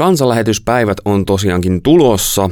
Kansanlähetyspäivät 0.00 0.96
on 1.04 1.24
tosiaankin 1.24 1.82
tulossa 1.82 2.46
7-9.7. 2.46 2.50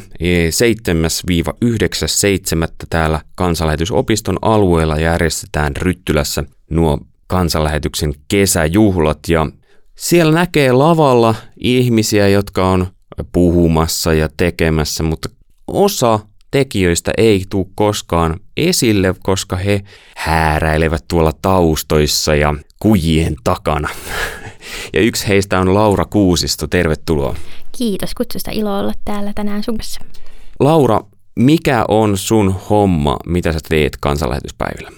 täällä 2.90 3.20
Kansanlähetysopiston 3.34 4.38
alueella 4.42 4.98
järjestetään 4.98 5.76
Ryttylässä 5.76 6.44
nuo 6.70 6.98
kansanlähetyksen 7.26 8.14
kesäjuhlat 8.28 9.18
ja 9.28 9.46
siellä 9.94 10.32
näkee 10.32 10.72
lavalla 10.72 11.34
ihmisiä, 11.60 12.28
jotka 12.28 12.70
on 12.70 12.86
puhumassa 13.32 14.14
ja 14.14 14.28
tekemässä, 14.36 15.02
mutta 15.02 15.28
osa 15.66 16.20
tekijöistä 16.50 17.10
ei 17.16 17.44
tule 17.50 17.66
koskaan 17.74 18.40
esille, 18.56 19.14
koska 19.22 19.56
he 19.56 19.80
hääräilevät 20.16 21.04
tuolla 21.08 21.32
taustoissa 21.42 22.34
ja 22.34 22.54
kujien 22.80 23.36
takana. 23.44 23.88
Ja 24.92 25.00
yksi 25.00 25.28
heistä 25.28 25.60
on 25.60 25.74
Laura 25.74 26.04
Kuusisto. 26.04 26.66
Tervetuloa. 26.66 27.34
Kiitos 27.78 28.14
kutsusta. 28.14 28.50
Ilo 28.50 28.78
olla 28.78 28.92
täällä 29.04 29.32
tänään 29.34 29.62
sun 29.62 29.76
kanssa. 29.76 30.00
Laura, 30.60 31.00
mikä 31.38 31.84
on 31.88 32.18
sun 32.18 32.54
homma, 32.70 33.16
mitä 33.26 33.52
sä 33.52 33.58
teet 33.68 33.96
kansanlähetyspäivillä? 34.00 34.90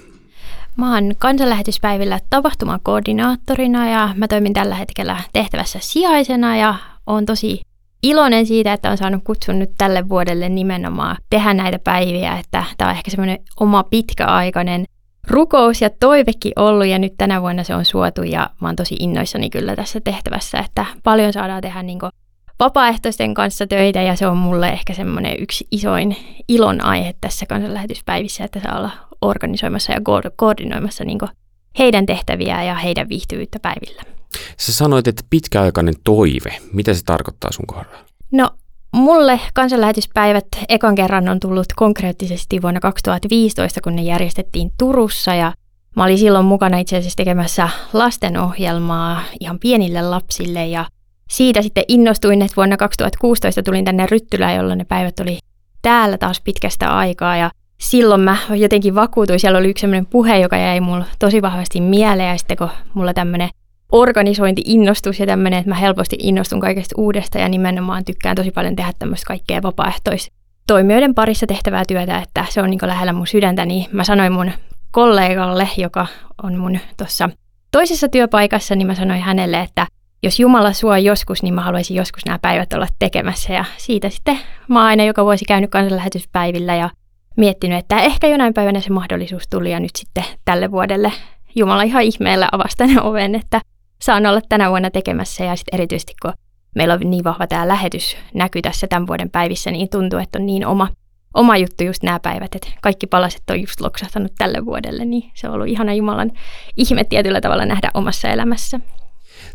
Mä 0.76 0.94
oon 0.94 1.12
kansanlähetyspäivillä 1.18 2.20
tapahtumakoordinaattorina 2.30 3.90
ja 3.90 4.14
mä 4.16 4.28
toimin 4.28 4.52
tällä 4.52 4.74
hetkellä 4.74 5.16
tehtävässä 5.32 5.78
sijaisena 5.82 6.56
ja 6.56 6.74
on 7.06 7.26
tosi 7.26 7.60
iloinen 8.02 8.46
siitä, 8.46 8.72
että 8.72 8.90
on 8.90 8.96
saanut 8.96 9.24
kutsun 9.24 9.58
nyt 9.58 9.70
tälle 9.78 10.08
vuodelle 10.08 10.48
nimenomaan 10.48 11.16
tehdä 11.30 11.54
näitä 11.54 11.78
päiviä, 11.78 12.38
että 12.38 12.64
tämä 12.78 12.90
on 12.90 12.96
ehkä 12.96 13.10
semmoinen 13.10 13.38
oma 13.60 13.82
pitkäaikainen 13.84 14.84
rukous 15.28 15.82
ja 15.82 15.90
toivekin 15.90 16.52
ollut 16.56 16.86
ja 16.86 16.98
nyt 16.98 17.14
tänä 17.18 17.42
vuonna 17.42 17.64
se 17.64 17.74
on 17.74 17.84
suotu 17.84 18.22
ja 18.22 18.50
mä 18.60 18.68
oon 18.68 18.76
tosi 18.76 18.96
innoissani 18.98 19.50
kyllä 19.50 19.76
tässä 19.76 20.00
tehtävässä, 20.00 20.58
että 20.58 20.86
paljon 21.02 21.32
saadaan 21.32 21.62
tehdä 21.62 21.82
niin 21.82 21.98
vapaaehtoisten 22.58 23.34
kanssa 23.34 23.66
töitä 23.66 24.02
ja 24.02 24.16
se 24.16 24.26
on 24.26 24.36
mulle 24.36 24.68
ehkä 24.68 24.94
semmoinen 24.94 25.36
yksi 25.38 25.66
isoin 25.70 26.16
ilon 26.48 26.84
aihe 26.84 27.14
tässä 27.20 27.46
kansanlähetyspäivissä, 27.46 28.44
että 28.44 28.60
saa 28.60 28.78
olla 28.78 28.90
organisoimassa 29.22 29.92
ja 29.92 30.00
koordinoimassa 30.36 31.04
niin 31.04 31.18
heidän 31.78 32.06
tehtäviä 32.06 32.62
ja 32.62 32.74
heidän 32.74 33.08
viihtyvyyttä 33.08 33.58
päivillä. 33.60 34.02
Sä 34.56 34.72
sanoit, 34.72 35.08
että 35.08 35.22
pitkäaikainen 35.30 35.94
toive. 36.04 36.56
Mitä 36.72 36.94
se 36.94 37.04
tarkoittaa 37.04 37.52
sun 37.52 37.66
kohdalla? 37.66 37.98
No 38.32 38.50
Mulle 38.92 39.40
kansanlähetyspäivät 39.54 40.46
ekan 40.68 40.94
kerran 40.94 41.28
on 41.28 41.40
tullut 41.40 41.66
konkreettisesti 41.76 42.62
vuonna 42.62 42.80
2015, 42.80 43.80
kun 43.80 43.96
ne 43.96 44.02
järjestettiin 44.02 44.70
Turussa. 44.78 45.34
Ja 45.34 45.52
mä 45.96 46.04
olin 46.04 46.18
silloin 46.18 46.44
mukana 46.44 46.78
itse 46.78 46.96
asiassa 46.96 47.16
tekemässä 47.16 47.68
lastenohjelmaa 47.92 49.22
ihan 49.40 49.58
pienille 49.58 50.02
lapsille. 50.02 50.66
Ja 50.66 50.84
siitä 51.30 51.62
sitten 51.62 51.84
innostuin, 51.88 52.42
että 52.42 52.56
vuonna 52.56 52.76
2016 52.76 53.62
tulin 53.62 53.84
tänne 53.84 54.06
Ryttylään, 54.06 54.56
jolloin 54.56 54.78
ne 54.78 54.84
päivät 54.84 55.20
oli 55.20 55.38
täällä 55.82 56.18
taas 56.18 56.40
pitkästä 56.40 56.96
aikaa. 56.96 57.36
Ja 57.36 57.50
silloin 57.80 58.20
mä 58.20 58.36
jotenkin 58.54 58.94
vakuutuin, 58.94 59.40
siellä 59.40 59.58
oli 59.58 59.70
yksi 59.70 59.80
sellainen 59.80 60.06
puhe, 60.06 60.38
joka 60.38 60.56
jäi 60.56 60.80
mulle 60.80 61.04
tosi 61.18 61.42
vahvasti 61.42 61.80
mieleen. 61.80 62.28
Ja 62.28 62.38
sitten 62.38 62.56
kun 62.56 62.70
mulla 62.94 63.14
tämmöinen 63.14 63.48
organisointi-innostus 63.92 65.20
ja 65.20 65.26
tämmöinen, 65.26 65.58
että 65.58 65.70
mä 65.70 65.74
helposti 65.74 66.16
innostun 66.22 66.60
kaikesta 66.60 66.94
uudesta 66.98 67.38
ja 67.38 67.48
nimenomaan 67.48 68.04
tykkään 68.04 68.36
tosi 68.36 68.50
paljon 68.50 68.76
tehdä 68.76 68.92
tämmöistä 68.98 69.26
kaikkea 69.26 69.62
vapaaehtoistoimijoiden 69.62 71.14
parissa 71.14 71.46
tehtävää 71.46 71.82
työtä, 71.88 72.18
että 72.18 72.44
se 72.48 72.62
on 72.62 72.70
niin 72.70 72.80
lähellä 72.82 73.12
mun 73.12 73.26
sydäntä, 73.26 73.64
niin 73.64 73.86
mä 73.92 74.04
sanoin 74.04 74.32
mun 74.32 74.52
kollegalle, 74.90 75.68
joka 75.76 76.06
on 76.42 76.56
mun 76.56 76.78
tuossa 76.96 77.30
toisessa 77.72 78.08
työpaikassa, 78.08 78.74
niin 78.74 78.86
mä 78.86 78.94
sanoin 78.94 79.20
hänelle, 79.20 79.60
että 79.60 79.86
jos 80.22 80.40
Jumala 80.40 80.72
suo 80.72 80.96
joskus, 80.96 81.42
niin 81.42 81.54
mä 81.54 81.60
haluaisin 81.60 81.96
joskus 81.96 82.24
nämä 82.26 82.38
päivät 82.38 82.72
olla 82.72 82.86
tekemässä. 82.98 83.52
Ja 83.52 83.64
siitä 83.76 84.10
sitten 84.10 84.38
mä 84.68 84.78
oon 84.78 84.86
aina 84.86 85.04
joka 85.04 85.24
vuosi 85.24 85.44
käynyt 85.44 85.70
kansanlähetyspäivillä 85.70 86.74
ja 86.74 86.90
miettinyt, 87.36 87.78
että 87.78 88.00
ehkä 88.00 88.26
jonain 88.26 88.54
päivänä 88.54 88.80
se 88.80 88.90
mahdollisuus 88.90 89.48
tuli 89.50 89.70
ja 89.70 89.80
nyt 89.80 89.96
sitten 89.98 90.24
tälle 90.44 90.70
vuodelle 90.70 91.12
Jumala 91.54 91.82
ihan 91.82 92.02
ihmeellä 92.02 92.48
avasi 92.52 92.98
oven, 93.02 93.34
että 93.34 93.60
saan 94.02 94.26
olla 94.26 94.40
tänä 94.48 94.70
vuonna 94.70 94.90
tekemässä 94.90 95.44
ja 95.44 95.56
sitten 95.56 95.74
erityisesti 95.74 96.12
kun 96.22 96.32
meillä 96.74 96.94
on 96.94 97.00
niin 97.04 97.24
vahva 97.24 97.46
tämä 97.46 97.68
lähetys 97.68 98.16
näkyy 98.34 98.62
tässä 98.62 98.86
tämän 98.86 99.06
vuoden 99.06 99.30
päivissä, 99.30 99.70
niin 99.70 99.88
tuntuu, 99.88 100.18
että 100.18 100.38
on 100.38 100.46
niin 100.46 100.66
oma, 100.66 100.88
oma 101.34 101.56
juttu 101.56 101.84
just 101.84 102.02
nämä 102.02 102.20
päivät, 102.20 102.54
että 102.54 102.68
kaikki 102.82 103.06
palaset 103.06 103.42
on 103.50 103.60
just 103.60 103.80
loksahtanut 103.80 104.32
tälle 104.38 104.64
vuodelle, 104.64 105.04
niin 105.04 105.30
se 105.34 105.48
on 105.48 105.54
ollut 105.54 105.68
ihana 105.68 105.94
Jumalan 105.94 106.32
ihme 106.76 107.04
tietyllä 107.04 107.40
tavalla 107.40 107.66
nähdä 107.66 107.90
omassa 107.94 108.28
elämässä. 108.28 108.80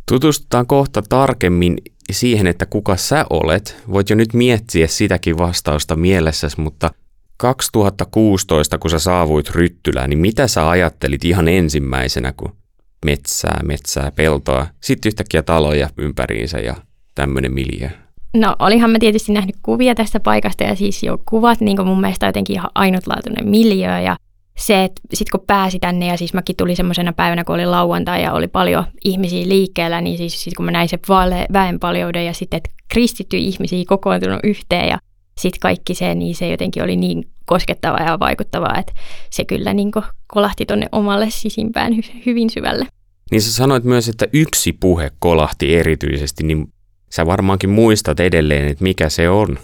Tutustutaan 0.10 0.68
kohta 0.68 1.02
tarkemmin 1.10 1.78
siihen, 2.12 2.48
että 2.48 2.66
kuka 2.66 2.98
sä 2.98 3.26
olet. 3.30 3.84
Voit 3.92 4.10
jo 4.10 4.16
nyt 4.16 4.34
miettiä 4.34 4.88
sitäkin 4.88 5.38
vastausta 5.38 5.96
mielessäsi, 5.96 6.62
mutta 6.62 6.92
2016, 7.38 8.78
kun 8.78 8.92
sä 8.92 9.00
saavuit 9.00 9.50
Ryttylään, 9.50 10.10
niin 10.10 10.20
mitä 10.20 10.48
sä 10.48 10.70
ajattelit 10.70 11.26
ihan 11.26 11.48
ensimmäisenä, 11.48 12.34
kun 12.38 12.56
metsää, 13.06 13.60
metsää, 13.64 14.12
peltoa, 14.12 14.68
sitten 14.82 15.10
yhtäkkiä 15.10 15.44
taloja 15.44 15.90
ympäriinsä 15.98 16.60
ja 16.60 16.76
tämmöinen 17.16 17.54
miljö. 17.54 17.90
No 18.34 18.56
olihan 18.60 18.90
mä 18.90 19.00
tietysti 19.00 19.32
nähnyt 19.32 19.56
kuvia 19.62 19.96
tästä 19.96 20.20
paikasta 20.20 20.64
ja 20.64 20.76
siis 20.76 21.04
jo 21.04 21.18
kuvat 21.30 21.62
niin 21.62 21.86
mun 21.86 22.02
mielestä 22.02 22.26
jotenkin 22.26 22.56
ihan 22.56 22.70
ainutlaatuinen 22.76 23.50
miljö 23.50 24.00
ja 24.00 24.18
se, 24.58 24.84
että 24.84 25.02
sitten 25.14 25.40
kun 25.40 25.48
pääsi 25.48 25.80
tänne 25.80 26.08
ja 26.08 26.18
siis 26.18 26.34
mäkin 26.34 26.56
tuli 26.56 26.76
semmoisena 26.76 27.14
päivänä, 27.14 27.44
kun 27.44 27.56
oli 27.56 27.66
lauantai 27.66 28.24
ja 28.24 28.34
oli 28.34 28.48
paljon 28.48 28.84
ihmisiä 29.04 29.48
liikkeellä, 29.48 30.02
niin 30.02 30.18
siis 30.18 30.44
sit 30.44 30.54
kun 30.54 30.66
mä 30.66 30.72
näin 30.72 30.90
sen 30.90 31.00
väenpaljouden 31.54 32.26
ja 32.26 32.34
sitten, 32.34 32.58
että 32.58 32.70
kristitty 32.88 33.38
ihmisiä 33.38 33.84
kokoontunut 33.88 34.40
yhteen 34.44 34.90
ja 34.90 34.98
sitten 35.40 35.60
kaikki 35.60 35.96
se, 35.96 36.16
niin 36.16 36.36
se 36.36 36.50
jotenkin 36.50 36.84
oli 36.84 36.96
niin 36.96 37.30
koskettavaa 37.46 38.04
ja 38.04 38.20
vaikuttavaa, 38.20 38.80
että 38.80 38.94
se 39.30 39.46
kyllä 39.46 39.74
niin 39.74 39.92
kolahti 40.28 40.66
tuonne 40.66 40.90
omalle 40.92 41.28
sisimpään 41.30 41.94
hy- 41.94 42.22
hyvin 42.26 42.50
syvälle. 42.50 42.88
Niin 43.32 43.42
sä 43.42 43.54
sanoit 43.54 43.84
myös, 43.84 44.10
että 44.10 44.26
yksi 44.34 44.74
puhe 44.74 45.12
kolahti 45.20 45.76
erityisesti, 45.76 46.44
niin 46.44 46.74
sä 47.10 47.26
varmaankin 47.26 47.70
muistat 47.70 48.20
edelleen, 48.20 48.68
että 48.68 48.84
mikä 48.84 49.10
se 49.10 49.30
on. 49.30 49.60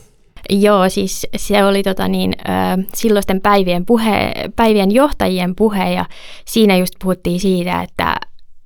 Joo, 0.50 0.90
siis 0.90 1.28
se 1.38 1.64
oli 1.64 1.84
tota 1.84 2.08
niin, 2.08 2.34
ö, 2.40 2.84
silloisten 2.94 3.42
päivien, 3.42 3.86
puhe, 3.86 4.34
päivien 4.56 4.92
johtajien 4.92 5.56
puhe 5.56 5.94
ja 5.94 6.06
siinä 6.48 6.78
just 6.78 6.94
puhuttiin 7.04 7.40
siitä, 7.40 7.82
että, 7.82 8.16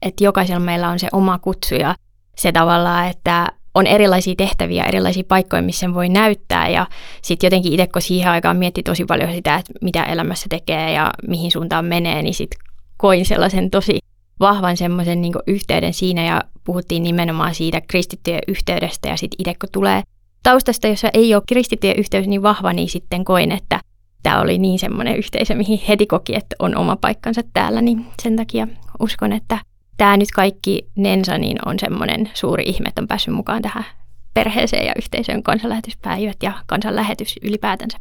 että 0.02 0.24
jokaisella 0.24 0.60
meillä 0.60 0.90
on 0.90 1.00
se 1.00 1.08
oma 1.12 1.40
kutsu 1.40 1.76
ja 1.76 1.96
se 2.38 2.52
tavallaan, 2.52 3.08
että 3.08 3.48
on 3.76 3.88
erilaisia 3.88 4.36
tehtäviä, 4.38 4.84
erilaisia 4.84 5.24
paikkoja, 5.28 5.62
missä 5.62 5.80
sen 5.80 5.94
voi 5.94 6.10
näyttää. 6.10 6.70
Ja 6.70 6.88
sitten 7.22 7.48
jotenkin 7.48 7.74
itse, 7.74 7.88
kun 7.88 8.02
siihen 8.02 8.32
aikaan 8.32 8.58
mietti 8.58 8.84
tosi 8.84 9.06
paljon 9.06 9.34
sitä, 9.34 9.56
että 9.56 9.74
mitä 9.82 10.04
elämässä 10.04 10.46
tekee 10.50 10.94
ja 10.94 11.12
mihin 11.28 11.52
suuntaan 11.52 11.86
menee, 11.86 12.22
niin 12.22 12.34
sitten 12.34 12.60
koin 12.98 13.26
sellaisen 13.26 13.70
tosi 13.70 14.00
vahvan 14.40 14.78
semmoisen 14.78 15.22
niin 15.22 15.34
yhteyden 15.48 15.94
siinä 15.94 16.26
ja 16.26 16.44
puhuttiin 16.64 17.04
nimenomaan 17.04 17.56
siitä 17.56 17.82
kristittyjen 17.82 18.42
yhteydestä. 18.48 19.10
Ja 19.10 19.18
sitten 19.18 19.36
itse 19.40 19.54
kun 19.60 19.70
tulee 19.72 20.02
taustasta, 20.44 20.88
jossa 20.88 21.10
ei 21.14 21.36
ole 21.36 21.44
kristittyjen 21.48 22.00
yhteys 22.00 22.28
niin 22.28 22.44
vahva, 22.44 22.74
niin 22.74 22.90
sitten 22.90 23.26
koin, 23.26 23.52
että 23.52 23.80
tämä 24.24 24.42
oli 24.42 24.58
niin 24.58 24.80
semmoinen 24.80 25.18
yhteisö, 25.18 25.56
mihin 25.56 25.82
heti 25.88 26.06
koki, 26.06 26.36
että 26.36 26.56
on 26.60 26.78
oma 26.78 26.96
paikkansa 26.96 27.42
täällä, 27.54 27.82
niin 27.82 28.06
sen 28.24 28.36
takia 28.36 28.68
uskon, 29.00 29.34
että 29.34 29.60
tämä 29.98 30.18
nyt 30.18 30.32
kaikki 30.32 30.88
Nensa 30.96 31.38
niin 31.38 31.58
on 31.66 31.80
semmoinen 31.80 32.30
suuri 32.34 32.64
ihme, 32.64 32.90
että 32.90 33.02
on 33.02 33.08
päässyt 33.08 33.34
mukaan 33.34 33.62
tähän 33.62 33.86
perheeseen 34.34 34.86
ja 34.86 34.94
yhteisöön 34.98 35.44
kansanlähetyspäivät 35.44 36.38
ja 36.44 36.54
kansanlähetys 36.66 37.36
ylipäätänsä. 37.42 37.98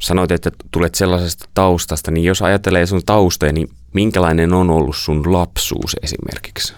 Sanoit, 0.00 0.30
että 0.30 0.50
tulet 0.70 0.94
sellaisesta 0.94 1.48
taustasta, 1.54 2.10
niin 2.10 2.24
jos 2.24 2.42
ajattelee 2.42 2.86
sun 2.86 3.02
taustoja, 3.06 3.52
niin 3.52 3.68
minkälainen 3.94 4.52
on 4.52 4.70
ollut 4.70 4.96
sun 4.96 5.32
lapsuus 5.32 5.96
esimerkiksi? 6.02 6.74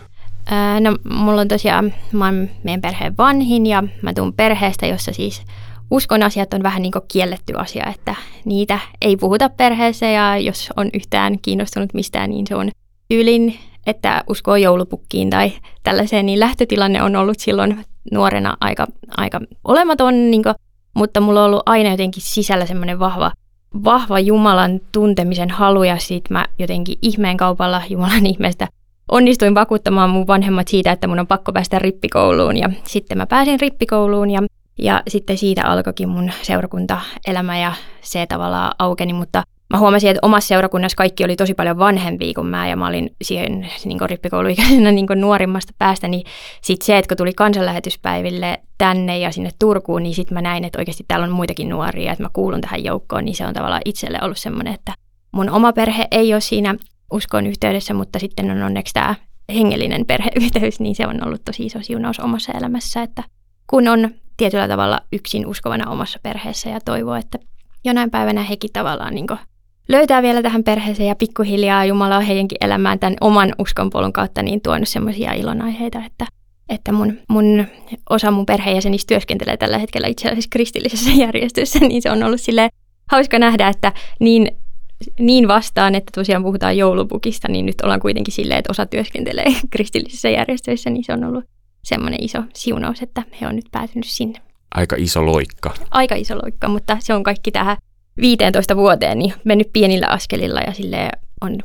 Ää, 0.47 0.81
no, 0.81 0.97
mulla 1.11 1.41
on 1.41 1.49
tosiaan, 1.49 1.95
mä 2.13 2.25
oon 2.25 2.51
meidän 2.65 2.81
perheen 2.81 3.17
vanhin 3.17 3.67
ja 3.67 3.85
mä 4.03 4.15
tuun 4.15 4.33
perheestä, 4.33 4.87
jossa 4.87 5.13
siis 5.13 5.43
uskon 5.91 6.23
asiat 6.23 6.55
on 6.55 6.63
vähän 6.63 6.83
niin 6.83 6.93
kuin 6.93 7.05
kielletty 7.13 7.53
asia, 7.57 7.87
että 7.87 8.15
niitä 8.45 8.79
ei 9.01 9.17
puhuta 9.17 9.49
perheessä 9.49 10.07
ja 10.07 10.39
jos 10.39 10.69
on 10.77 10.91
yhtään 10.95 11.39
kiinnostunut 11.43 11.95
mistään, 11.95 12.31
niin 12.31 12.47
se 12.47 12.55
on 12.55 12.71
tyylin 13.09 13.59
että 13.87 14.25
uskoo 14.31 14.57
joulupukkiin 14.57 15.31
tai 15.31 15.53
tällaiseen, 15.83 16.27
niin 16.27 16.41
lähtötilanne 16.41 17.03
on 17.03 17.17
ollut 17.17 17.39
silloin 17.39 17.85
nuorena 18.13 18.57
aika, 18.61 18.87
aika 19.17 19.41
olematon, 19.65 20.31
niin 20.31 20.43
kuin, 20.43 20.55
mutta 20.95 21.21
mulla 21.21 21.41
on 21.41 21.47
ollut 21.47 21.63
aina 21.67 21.91
jotenkin 21.91 22.23
sisällä 22.23 22.67
semmoinen 22.67 22.99
vahva, 22.99 23.33
vahva 23.85 24.21
Jumalan 24.21 24.81
tuntemisen 24.93 25.51
halu 25.51 25.83
ja 25.83 25.99
sitten 25.99 26.33
mä 26.33 26.47
jotenkin 26.59 26.99
ihmeen 27.03 27.37
kaupalla 27.37 27.83
Jumalan 27.89 28.27
ihmeestä 28.33 28.69
onnistuin 29.13 29.55
vakuuttamaan 29.55 30.11
mun 30.11 30.27
vanhemmat 30.27 30.69
siitä, 30.69 30.93
että 30.93 31.07
mun 31.07 31.19
on 31.19 31.27
pakko 31.27 31.53
päästä 31.53 31.79
rippikouluun 31.79 32.57
ja 32.57 32.71
sitten 32.85 33.19
mä 33.19 33.27
pääsin 33.27 33.61
rippikouluun 33.61 34.31
ja, 34.31 34.43
ja 34.79 35.03
sitten 35.09 35.39
siitä 35.39 35.65
alkoikin 35.65 36.09
mun 36.09 36.31
seurakuntaelämä 36.43 37.59
ja 37.59 37.73
se 38.01 38.27
tavallaan 38.27 38.75
aukeni, 38.79 39.13
mutta 39.13 39.43
mä 39.71 39.79
huomasin, 39.79 40.11
että 40.11 40.21
omassa 40.23 40.49
seurakunnassa 40.49 40.97
kaikki 40.97 41.25
oli 41.25 41.37
tosi 41.37 41.55
paljon 41.55 41.79
vanhempia 41.79 42.35
kuin 42.35 42.47
mä, 42.47 42.69
ja 42.69 42.77
mä 42.77 42.87
olin 42.87 43.11
siihen 43.23 43.69
niin 43.85 44.01
rippikouluikäisenä 44.07 44.93
niin 44.93 45.07
nuorimmasta 45.15 45.73
päästä, 45.79 46.09
niin 46.09 46.23
sitten 46.63 46.87
se, 46.87 46.99
että 46.99 47.09
kun 47.09 47.17
tuli 47.17 47.33
kansanlähetyspäiville 47.33 48.61
tänne 48.79 49.19
ja 49.19 49.33
sinne 49.33 49.51
Turkuun, 49.59 50.03
niin 50.03 50.15
sitten 50.15 50.35
mä 50.35 50.43
näin, 50.43 50.65
että 50.65 50.79
oikeasti 50.79 51.05
täällä 51.09 51.25
on 51.25 51.33
muitakin 51.33 51.69
nuoria, 51.69 52.13
että 52.13 52.23
mä 52.23 52.31
kuulun 52.33 52.61
tähän 52.61 52.85
joukkoon, 52.85 53.25
niin 53.25 53.35
se 53.35 53.47
on 53.47 53.55
tavallaan 53.55 53.83
itselle 53.85 54.19
ollut 54.23 54.39
semmoinen, 54.39 54.75
että 54.75 54.93
mun 55.33 55.51
oma 55.51 55.73
perhe 55.73 56.09
ei 56.11 56.35
ole 56.35 56.41
siinä 56.41 56.75
uskon 57.13 57.47
yhteydessä, 57.47 57.95
mutta 57.95 58.19
sitten 58.19 58.51
on 58.51 58.63
onneksi 58.63 58.95
tämä 58.95 59.15
hengellinen 59.55 60.07
perheyhteys, 60.07 60.81
niin 60.81 60.95
se 60.95 61.07
on 61.07 61.27
ollut 61.27 61.45
tosi 61.45 61.67
iso 61.67 61.79
siunaus 61.83 62.21
omassa 62.21 62.53
elämässä, 62.53 63.03
että 63.03 63.23
kun 63.67 63.89
on 63.89 64.11
tietyllä 64.37 64.69
tavalla 64.69 65.01
yksin 65.13 65.47
uskovana 65.47 65.91
omassa 65.91 66.19
perheessä 66.23 66.71
ja 66.71 66.81
toivoo, 66.85 67.15
että 67.15 67.39
jonain 67.85 68.11
päivänä 68.11 68.43
hekin 68.43 68.71
tavallaan 68.73 69.15
niin 69.15 69.27
löytää 69.89 70.23
vielä 70.23 70.43
tähän 70.43 70.65
perheeseen 70.65 71.09
ja 71.09 71.15
pikkuhiljaa 71.15 71.85
Jumala 71.85 72.17
on 72.17 72.23
heidänkin 72.23 72.59
elämään 72.61 72.99
tämän 72.99 73.17
oman 73.21 73.53
uskonpolun 73.59 74.13
kautta 74.13 74.43
niin 74.43 74.61
tuonut 74.61 74.89
semmoisia 74.89 75.33
ilonaiheita, 75.33 76.05
että, 76.07 76.27
että 76.69 76.93
mun, 76.93 77.19
mun 77.29 77.67
osa 78.11 78.31
mun 78.31 78.47
perheenjäsenistä 78.47 79.09
työskentelee 79.09 79.57
tällä 79.57 79.79
hetkellä 79.79 80.07
itse 80.07 80.29
asiassa 80.29 80.51
kristillisessä 80.51 81.11
järjestössä, 81.25 81.79
niin 81.79 82.03
se 82.03 82.11
on 82.11 82.23
ollut 82.23 82.41
sille 82.41 82.69
hauska 83.11 83.39
nähdä, 83.39 83.69
että 83.69 83.93
niin 84.21 84.51
niin 85.19 85.49
vastaan, 85.49 85.95
että 85.95 86.11
tosiaan 86.15 86.43
puhutaan 86.43 86.77
joulupukista, 86.77 87.49
niin 87.49 87.67
nyt 87.67 87.81
ollaan 87.83 88.01
kuitenkin 88.01 88.35
silleen, 88.35 88.59
että 88.59 88.71
osa 88.71 88.87
työskentelee 88.87 89.45
kristillisissä 89.71 90.29
järjestöissä, 90.29 90.91
niin 90.91 91.05
se 91.05 91.13
on 91.13 91.25
ollut 91.25 91.45
semmoinen 91.85 92.23
iso 92.23 92.43
siunaus, 92.55 93.03
että 93.03 93.23
he 93.41 93.47
on 93.47 93.57
nyt 93.57 93.67
päätynyt 93.73 94.07
sinne. 94.07 94.41
Aika 94.75 94.97
iso 94.99 95.27
loikka. 95.27 95.75
Aika 95.91 96.15
iso 96.15 96.35
loikka, 96.43 96.69
mutta 96.69 96.97
se 97.01 97.15
on 97.15 97.23
kaikki 97.23 97.51
tähän 97.51 97.77
15 98.17 98.77
vuoteen 98.77 99.19
niin 99.19 99.35
mennyt 99.45 99.71
pienillä 99.73 100.07
askelilla 100.07 100.61
ja 100.61 100.73
sille 100.73 101.11
on, 101.41 101.59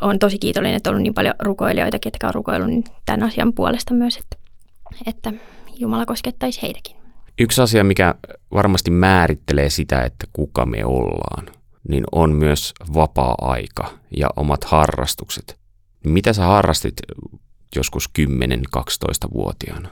on 0.00 0.18
tosi 0.18 0.38
kiitollinen, 0.38 0.76
että 0.76 0.90
on 0.90 0.94
ollut 0.94 1.02
niin 1.02 1.14
paljon 1.14 1.34
rukoilijoita, 1.38 1.98
ketkä 1.98 2.26
on 2.28 2.34
rukoillut 2.34 2.70
niin 2.70 2.84
tämän 3.06 3.22
asian 3.22 3.52
puolesta 3.52 3.94
myös, 3.94 4.16
että, 4.16 4.36
että 5.06 5.32
Jumala 5.78 6.06
koskettaisi 6.06 6.62
heitäkin. 6.62 6.96
Yksi 7.38 7.62
asia, 7.62 7.84
mikä 7.84 8.14
varmasti 8.52 8.90
määrittelee 8.90 9.70
sitä, 9.70 10.02
että 10.02 10.26
kuka 10.32 10.66
me 10.66 10.84
ollaan, 10.84 11.46
niin 11.88 12.04
on 12.12 12.32
myös 12.32 12.72
vapaa-aika 12.94 13.90
ja 14.16 14.30
omat 14.36 14.64
harrastukset. 14.64 15.58
Mitä 16.04 16.32
sä 16.32 16.46
harrastit 16.46 16.94
joskus 17.76 18.10
10-12-vuotiaana? 18.18 19.88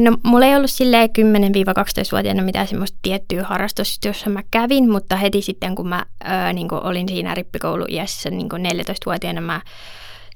No, 0.00 0.16
mulla 0.22 0.46
ei 0.46 0.56
ollut 0.56 0.70
silleen 0.70 1.08
10-12-vuotiaana 1.18 2.42
mitään 2.42 2.66
semmoista 2.66 2.98
tiettyä 3.02 3.44
harrastusta, 3.44 4.08
jossa 4.08 4.30
mä 4.30 4.42
kävin, 4.50 4.90
mutta 4.90 5.16
heti 5.16 5.42
sitten 5.42 5.74
kun 5.74 5.88
mä 5.88 6.04
öö, 6.24 6.52
niin 6.52 6.68
kun 6.68 6.82
olin 6.82 7.08
siinä 7.08 7.34
rippikouluiässä 7.34 8.30
niin 8.30 8.48
14-vuotiaana, 8.52 9.40
mä 9.40 9.60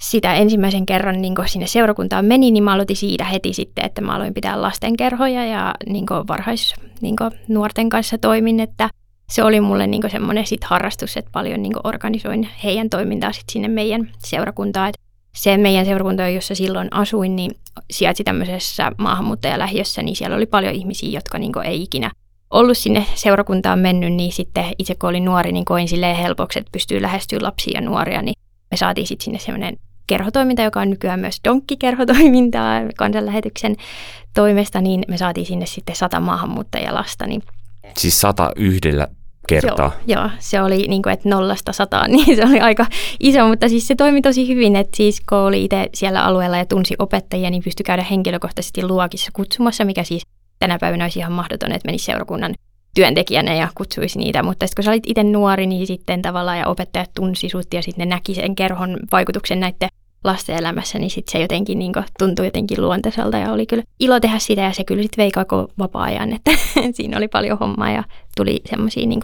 sitä 0.00 0.34
ensimmäisen 0.34 0.86
kerran 0.86 1.22
niin 1.22 1.34
sinne 1.46 1.66
seurakuntaan 1.66 2.24
meni, 2.24 2.50
niin 2.50 2.64
mä 2.64 2.72
aloitin 2.72 2.96
siitä 2.96 3.24
heti 3.24 3.52
sitten, 3.52 3.84
että 3.84 4.00
mä 4.00 4.14
aloin 4.14 4.34
pitää 4.34 4.62
lastenkerhoja 4.62 5.44
ja 5.44 5.74
niin 5.86 6.06
varhais 6.28 6.74
niin 7.00 7.16
nuorten 7.48 7.88
kanssa 7.88 8.18
toimin, 8.18 8.60
että 8.60 8.90
se 9.30 9.44
oli 9.44 9.60
mulle 9.60 9.86
niin 9.86 10.10
semmoinen 10.10 10.46
sit 10.46 10.64
harrastus, 10.64 11.16
että 11.16 11.30
paljon 11.32 11.62
niin 11.62 11.72
organisoin 11.84 12.48
heidän 12.64 12.90
toimintaa 12.90 13.32
sit 13.32 13.48
sinne 13.52 13.68
meidän 13.68 14.10
seurakuntaan. 14.18 14.88
Et 14.88 15.09
se 15.34 15.56
meidän 15.56 15.86
seurakunta, 15.86 16.28
jossa 16.28 16.54
silloin 16.54 16.88
asuin, 16.90 17.36
niin 17.36 17.50
sijaitsi 17.90 18.24
tämmöisessä 18.24 18.92
maahanmuuttajalähiössä, 18.98 20.02
niin 20.02 20.16
siellä 20.16 20.36
oli 20.36 20.46
paljon 20.46 20.74
ihmisiä, 20.74 21.10
jotka 21.10 21.38
niin 21.38 21.52
ei 21.64 21.82
ikinä 21.82 22.10
ollut 22.50 22.78
sinne 22.78 23.06
seurakuntaan 23.14 23.78
mennyt, 23.78 24.12
niin 24.12 24.32
sitten 24.32 24.64
itse 24.78 24.94
kun 24.94 25.08
olin 25.08 25.24
nuori, 25.24 25.52
niin 25.52 25.64
koin 25.64 25.88
silleen 25.88 26.16
helpoksi, 26.16 26.58
että 26.58 26.72
pystyy 26.72 27.02
lähestyä 27.02 27.38
lapsia 27.42 27.80
ja 27.80 27.80
nuoria, 27.80 28.22
niin 28.22 28.34
me 28.70 28.76
saatiin 28.76 29.06
sitten 29.06 29.24
sinne 29.24 29.38
semmoinen 29.38 29.76
kerhotoiminta, 30.06 30.62
joka 30.62 30.80
on 30.80 30.90
nykyään 30.90 31.20
myös 31.20 31.40
donkkikerhotoimintaa 31.48 32.80
kansanlähetyksen 32.96 33.76
toimesta, 34.34 34.80
niin 34.80 35.02
me 35.08 35.16
saatiin 35.16 35.46
sinne 35.46 35.66
sitten 35.66 35.96
sata 35.96 36.20
maahanmuuttajalasta. 36.20 37.26
Niin 37.26 37.42
Siis 37.98 38.20
sata 38.20 38.52
yhdellä 38.56 39.08
kertaa. 39.50 39.92
Joo, 40.06 40.20
joo 40.20 40.30
se 40.38 40.62
oli 40.62 40.86
niin 40.88 41.02
kuin, 41.02 41.12
että 41.12 41.28
nollasta 41.28 41.72
sataan, 41.72 42.10
niin 42.12 42.36
se 42.36 42.44
oli 42.44 42.60
aika 42.60 42.86
iso, 43.20 43.48
mutta 43.48 43.68
siis 43.68 43.86
se 43.86 43.94
toimi 43.94 44.22
tosi 44.22 44.48
hyvin, 44.48 44.76
että 44.76 44.96
siis 44.96 45.20
kun 45.28 45.38
oli 45.38 45.64
itse 45.64 45.88
siellä 45.94 46.24
alueella 46.24 46.56
ja 46.56 46.66
tunsi 46.66 46.94
opettajia, 46.98 47.50
niin 47.50 47.62
pystyi 47.62 47.84
käydä 47.84 48.02
henkilökohtaisesti 48.02 48.86
luokissa 48.86 49.30
kutsumassa, 49.32 49.84
mikä 49.84 50.04
siis 50.04 50.22
tänä 50.58 50.78
päivänä 50.78 51.04
olisi 51.04 51.18
ihan 51.18 51.32
mahdoton, 51.32 51.72
että 51.72 51.86
menisi 51.86 52.04
seurakunnan 52.04 52.54
työntekijänä 52.94 53.54
ja 53.54 53.68
kutsuisi 53.74 54.18
niitä, 54.18 54.42
mutta 54.42 54.66
sitten 54.66 54.82
kun 54.82 54.84
sä 54.84 54.90
olit 54.90 55.04
itse 55.06 55.24
nuori, 55.24 55.66
niin 55.66 55.86
sitten 55.86 56.22
tavallaan 56.22 56.58
ja 56.58 56.66
opettajat 56.66 57.10
tunsi 57.14 57.48
sut 57.48 57.74
ja 57.74 57.82
sitten 57.82 58.08
ne 58.08 58.14
näki 58.14 58.34
sen 58.34 58.54
kerhon 58.54 58.98
vaikutuksen 59.12 59.60
näiden 59.60 59.88
lasten 60.24 60.56
elämässä, 60.56 60.98
niin 60.98 61.10
sit 61.10 61.28
se 61.28 61.38
jotenkin 61.38 61.78
niin 61.78 61.92
tuntui 62.18 62.46
jotenkin 62.46 62.82
luontaiselta 62.82 63.38
ja 63.38 63.52
oli 63.52 63.66
kyllä 63.66 63.82
ilo 64.00 64.20
tehdä 64.20 64.38
sitä 64.38 64.60
ja 64.60 64.72
se 64.72 64.84
kyllä 64.84 65.02
sitten 65.02 65.22
vei 65.22 65.30
koko 65.30 65.68
vapaa-ajan, 65.78 66.32
että 66.32 66.50
siinä 66.96 67.16
oli 67.16 67.28
paljon 67.28 67.58
hommaa 67.58 67.90
ja 67.90 68.04
tuli 68.36 68.60
semmoisia, 68.70 69.06
niin 69.06 69.20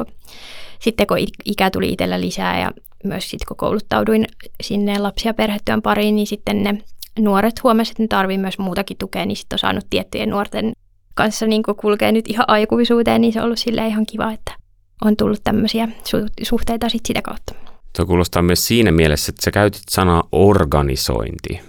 sitten 0.81 1.07
kun 1.07 1.19
ikä 1.45 1.71
tuli 1.71 1.93
itsellä 1.93 2.21
lisää 2.21 2.61
ja 2.61 2.71
myös 3.05 3.31
sitten 3.31 3.47
kun 3.49 3.57
kouluttauduin 3.57 4.27
sinne 4.63 4.99
lapsia 4.99 5.35
perhetyön 5.35 5.83
pariin, 5.83 6.17
niin 6.17 6.27
sitten 6.27 6.63
ne 6.63 6.79
nuoret 7.19 7.63
huomasivat, 7.63 7.93
että 7.93 8.03
ne 8.03 8.09
tarvii 8.09 8.39
myös 8.39 8.59
muutakin 8.59 8.97
tukea, 8.97 9.27
niin 9.27 9.37
sitten 9.37 9.55
on 9.55 9.59
saanut 9.59 9.87
tiettyjen 9.91 10.31
nuorten 10.31 10.73
kanssa 11.15 11.47
niin 11.47 11.63
kulkee 11.81 12.13
nyt 12.13 12.29
ihan 12.29 12.45
aikuisuuteen, 12.49 13.21
niin 13.21 13.33
se 13.33 13.41
on 13.41 13.45
ollut 13.45 13.59
sille 13.59 13.87
ihan 13.87 14.07
kiva, 14.07 14.33
että 14.33 14.53
on 15.05 15.17
tullut 15.17 15.41
tämmöisiä 15.45 15.89
suhteita 16.43 16.89
sit 16.89 17.07
sitä 17.07 17.23
kautta. 17.23 17.66
Tuo 17.97 18.07
kuulostaa 18.07 18.43
myös 18.43 18.67
siinä 18.67 18.93
mielessä, 18.93 19.31
että 19.31 19.45
sä 19.45 19.51
käytit 19.51 19.83
sanaa 19.91 20.29
organisointi. 20.33 21.61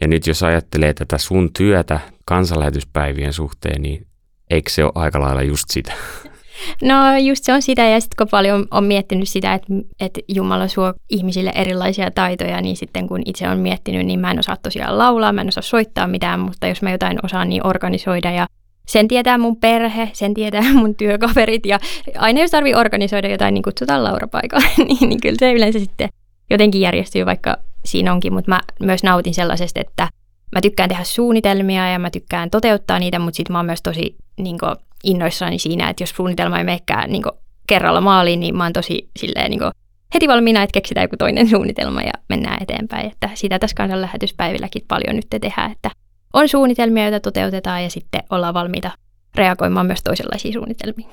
Ja 0.00 0.08
nyt 0.08 0.26
jos 0.26 0.42
ajattelee 0.42 0.94
tätä 0.94 1.18
sun 1.18 1.52
työtä 1.52 2.00
kansanlähetyspäivien 2.24 3.32
suhteen, 3.32 3.82
niin 3.82 4.06
eikö 4.50 4.70
se 4.70 4.84
ole 4.84 4.92
aika 4.94 5.20
lailla 5.20 5.42
just 5.42 5.64
sitä? 5.70 5.92
No 6.82 7.16
just 7.16 7.44
se 7.44 7.52
on 7.52 7.62
sitä 7.62 7.82
ja 7.82 8.00
sitten 8.00 8.16
kun 8.16 8.30
paljon 8.30 8.66
on 8.70 8.84
miettinyt 8.84 9.28
sitä, 9.28 9.54
että, 9.54 9.66
että 10.00 10.20
Jumala 10.28 10.68
suo 10.68 10.94
ihmisille 11.10 11.52
erilaisia 11.54 12.10
taitoja, 12.10 12.60
niin 12.60 12.76
sitten 12.76 13.08
kun 13.08 13.22
itse 13.24 13.48
on 13.48 13.58
miettinyt, 13.58 14.06
niin 14.06 14.20
mä 14.20 14.30
en 14.30 14.38
osaa 14.38 14.56
tosiaan 14.56 14.98
laulaa, 14.98 15.32
mä 15.32 15.40
en 15.40 15.48
osaa 15.48 15.62
soittaa 15.62 16.06
mitään, 16.06 16.40
mutta 16.40 16.66
jos 16.66 16.82
mä 16.82 16.90
jotain 16.90 17.18
osaan, 17.22 17.48
niin 17.48 17.66
organisoida 17.66 18.30
ja 18.30 18.46
sen 18.86 19.08
tietää 19.08 19.38
mun 19.38 19.56
perhe, 19.56 20.10
sen 20.12 20.34
tietää 20.34 20.72
mun 20.80 20.94
työkaverit 20.94 21.66
ja 21.66 21.78
aina 22.18 22.40
jos 22.40 22.50
tarvii 22.50 22.74
organisoida 22.74 23.28
jotain, 23.28 23.54
niin 23.54 23.62
kutsutaan 23.62 24.04
Laura 24.04 24.28
paikalle, 24.28 24.68
niin, 24.88 25.08
niin 25.08 25.20
kyllä 25.20 25.36
se 25.38 25.52
yleensä 25.52 25.78
sitten 25.78 26.08
jotenkin 26.50 26.80
järjestyy, 26.80 27.26
vaikka 27.26 27.56
siinä 27.84 28.12
onkin, 28.12 28.32
mutta 28.32 28.50
mä 28.50 28.60
myös 28.80 29.02
nautin 29.02 29.34
sellaisesta, 29.34 29.80
että 29.80 30.08
mä 30.54 30.60
tykkään 30.60 30.88
tehdä 30.88 31.04
suunnitelmia 31.04 31.88
ja 31.88 31.98
mä 31.98 32.10
tykkään 32.10 32.50
toteuttaa 32.50 32.98
niitä, 32.98 33.18
mutta 33.18 33.36
sitten 33.36 33.52
mä 33.52 33.58
oon 33.58 33.66
myös 33.66 33.82
tosi 33.82 34.16
niin 34.38 34.58
kuin, 34.58 34.76
innoissani 35.04 35.58
siinä, 35.58 35.88
että 35.88 36.02
jos 36.02 36.10
suunnitelma 36.10 36.58
ei 36.58 36.64
menekään 36.64 37.10
niin 37.10 37.22
kerralla 37.68 38.00
maaliin, 38.00 38.40
niin 38.40 38.56
mä 38.56 38.64
oon 38.64 38.72
tosi 38.72 39.10
silleen 39.18 39.50
niin 39.50 39.60
kuin, 39.60 39.70
heti 40.14 40.28
valmiina, 40.28 40.62
että 40.62 40.72
keksitään 40.72 41.04
joku 41.04 41.16
toinen 41.16 41.48
suunnitelma 41.48 42.02
ja 42.02 42.12
mennään 42.28 42.62
eteenpäin. 42.62 43.06
Että 43.06 43.30
sitä 43.34 43.58
tässä 43.58 43.74
kansanlähetyspäivilläkin 43.74 44.82
paljon 44.88 45.16
nyt 45.16 45.26
tehdään, 45.30 45.72
että 45.72 45.90
on 46.36 46.48
suunnitelmia, 46.48 47.02
joita 47.02 47.20
toteutetaan 47.20 47.82
ja 47.82 47.90
sitten 47.90 48.22
ollaan 48.30 48.54
valmiita 48.54 48.90
reagoimaan 49.34 49.86
myös 49.86 50.02
toisenlaisiin 50.02 50.54
suunnitelmiin. 50.54 51.08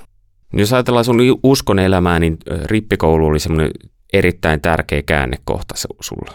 Jos 0.53 0.73
ajatellaan 0.73 1.05
sun 1.05 1.19
uskon 1.43 1.79
elämää, 1.79 2.19
niin 2.19 2.37
rippikoulu 2.65 3.25
oli 3.25 3.39
semmoinen 3.39 3.71
erittäin 4.13 4.61
tärkeä 4.61 5.01
käännekohta 5.01 5.75
sulla. 6.01 6.31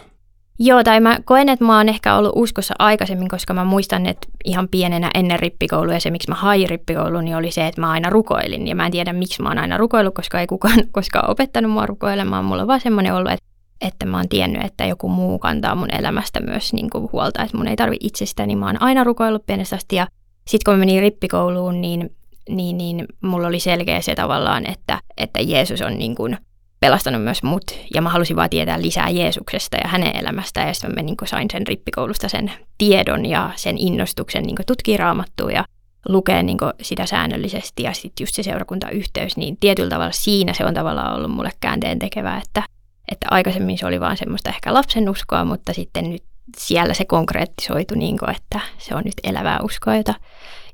Joo, 0.61 0.85
tai 0.85 1.01
mä 1.01 1.19
koen, 1.25 1.49
että 1.49 1.65
mä 1.65 1.77
oon 1.77 1.89
ehkä 1.89 2.17
ollut 2.17 2.33
uskossa 2.35 2.75
aikaisemmin, 2.79 3.29
koska 3.29 3.55
mä 3.55 3.65
muistan, 3.65 4.07
että 4.07 4.29
ihan 4.45 4.69
pienenä 4.69 5.11
ennen 5.15 5.41
rippikoulua 5.41 5.95
ja 5.95 6.01
se, 6.01 6.11
miksi 6.11 6.29
mä 6.29 6.35
hain 6.35 6.69
rippikouluun, 6.69 7.25
niin 7.25 7.37
oli 7.37 7.51
se, 7.51 7.67
että 7.67 7.81
mä 7.81 7.91
aina 7.91 8.11
rukoilin. 8.11 8.67
Ja 8.67 8.75
mä 8.75 8.87
en 8.87 8.93
tiedä, 8.93 9.13
miksi 9.13 9.43
mä 9.43 9.49
oon 9.49 9.59
aina 9.59 9.77
rukoillut, 9.77 10.15
koska 10.15 10.41
ei 10.41 10.47
kukaan 10.47 10.79
koskaan 10.93 11.31
opettanut 11.31 11.73
mua 11.73 11.87
rukoilemaan. 11.87 12.45
Mulla 12.45 12.63
on 12.63 12.69
vaan 12.69 12.81
semmoinen 12.81 13.15
ollut, 13.15 13.33
että 13.33 13.48
että 13.81 14.07
mä 14.07 14.17
oon 14.17 14.29
tiennyt, 14.29 14.65
että 14.65 14.85
joku 14.87 15.09
muu 15.09 15.39
kantaa 15.39 15.75
mun 15.75 15.95
elämästä 15.95 16.41
myös 16.41 16.73
niin 16.73 16.91
kuin 16.91 17.09
huolta, 17.13 17.43
että 17.43 17.57
mun 17.57 17.69
ei 17.69 17.77
tarvi 17.77 17.97
itsestä, 18.01 18.47
niin 18.47 18.59
mä 18.59 18.67
oon 18.67 18.83
aina 18.83 19.05
rukoillut 19.05 19.47
pienestä 19.47 19.77
asti. 19.77 19.97
Ja 19.97 20.07
sitten 20.49 20.65
kun 20.65 20.75
mä 20.75 20.79
menin 20.79 21.03
rippikouluun, 21.03 21.81
niin, 21.81 22.11
niin, 22.49 22.79
niin 22.79 23.07
mulla 23.21 23.49
oli 23.49 23.61
selkeä 23.61 24.01
se 24.01 24.15
tavallaan, 24.15 24.71
että, 24.71 25.01
että 25.17 25.41
Jeesus 25.41 25.83
on 25.83 25.99
niin 25.99 26.15
kuin 26.15 26.39
pelastanut 26.81 27.23
myös 27.23 27.43
mut. 27.43 27.79
Ja 27.95 28.03
mä 28.03 28.09
halusin 28.09 28.37
vaan 28.37 28.51
tietää 28.51 28.83
lisää 28.83 29.11
Jeesuksesta 29.11 29.77
ja 29.77 29.89
hänen 29.89 30.17
elämästä. 30.17 30.61
Ja 30.61 30.75
sitten 30.75 30.95
mä 30.95 31.03
niin 31.03 31.17
kuin 31.17 31.29
sain 31.29 31.49
sen 31.53 31.67
rippikoulusta 31.67 32.29
sen 32.29 32.53
tiedon 32.79 33.27
ja 33.27 33.51
sen 33.57 33.79
innostuksen 33.79 34.43
niin 34.43 34.57
tutkia 34.67 34.97
raamattua 34.97 35.51
ja 35.51 35.65
lukea 36.09 36.43
niin 36.43 36.59
sitä 36.83 37.07
säännöllisesti. 37.07 37.83
Ja 37.83 37.93
sitten 37.93 38.25
just 38.25 38.35
se 38.35 38.43
seurakuntayhteys, 38.43 39.37
niin 39.37 39.57
tietyllä 39.61 39.91
tavalla 39.91 40.13
siinä 40.13 40.53
se 40.53 40.65
on 40.65 40.75
tavallaan 40.75 41.17
ollut 41.17 41.31
mulle 41.31 41.51
käänteen 41.61 41.99
tekevää, 41.99 42.41
että 42.45 42.63
että 43.13 43.27
aikaisemmin 43.31 43.79
se 43.79 43.87
oli 43.87 44.01
vaan 44.01 44.17
semmoista 44.17 44.51
ehkä 44.51 44.75
lapsen 44.75 45.11
uskoa, 45.11 45.45
mutta 45.45 45.73
sitten 45.73 46.11
nyt 46.11 46.25
siellä 46.57 46.95
se 46.95 47.05
konkreettisoitu, 47.05 47.95
niin 47.95 48.19
kuin, 48.19 48.31
että 48.31 48.61
se 48.79 48.95
on 48.95 49.03
nyt 49.05 49.15
elävää 49.25 49.59
uskoa, 49.63 49.97
jota, 49.97 50.15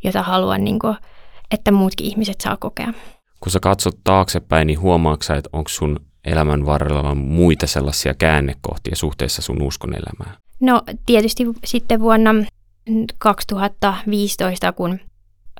jota 0.05 0.23
haluan, 0.23 0.65
niin 0.65 0.79
kuin, 0.79 0.97
että 1.51 1.73
muutkin 1.73 2.07
ihmiset 2.07 2.41
saa 2.41 2.57
kokea. 2.57 2.93
Kun 3.41 3.53
sä 3.53 3.61
katsot 3.61 3.99
taaksepäin, 4.05 4.67
niin 4.67 4.81
huomaatko 4.81 5.35
että 5.35 5.51
onko 5.53 5.69
sun 5.69 6.01
elämän 6.25 6.67
varrella 6.67 7.15
muita 7.15 7.67
sellaisia 7.67 8.15
käännekohtia 8.15 8.97
suhteessa 8.97 9.43
sun 9.43 9.63
uskon 9.63 9.95
elämään? 9.95 10.37
No 10.61 10.83
tietysti 11.07 11.45
sitten 11.65 12.01
vuonna 12.01 12.31
2015, 13.19 14.73
kun 14.73 14.93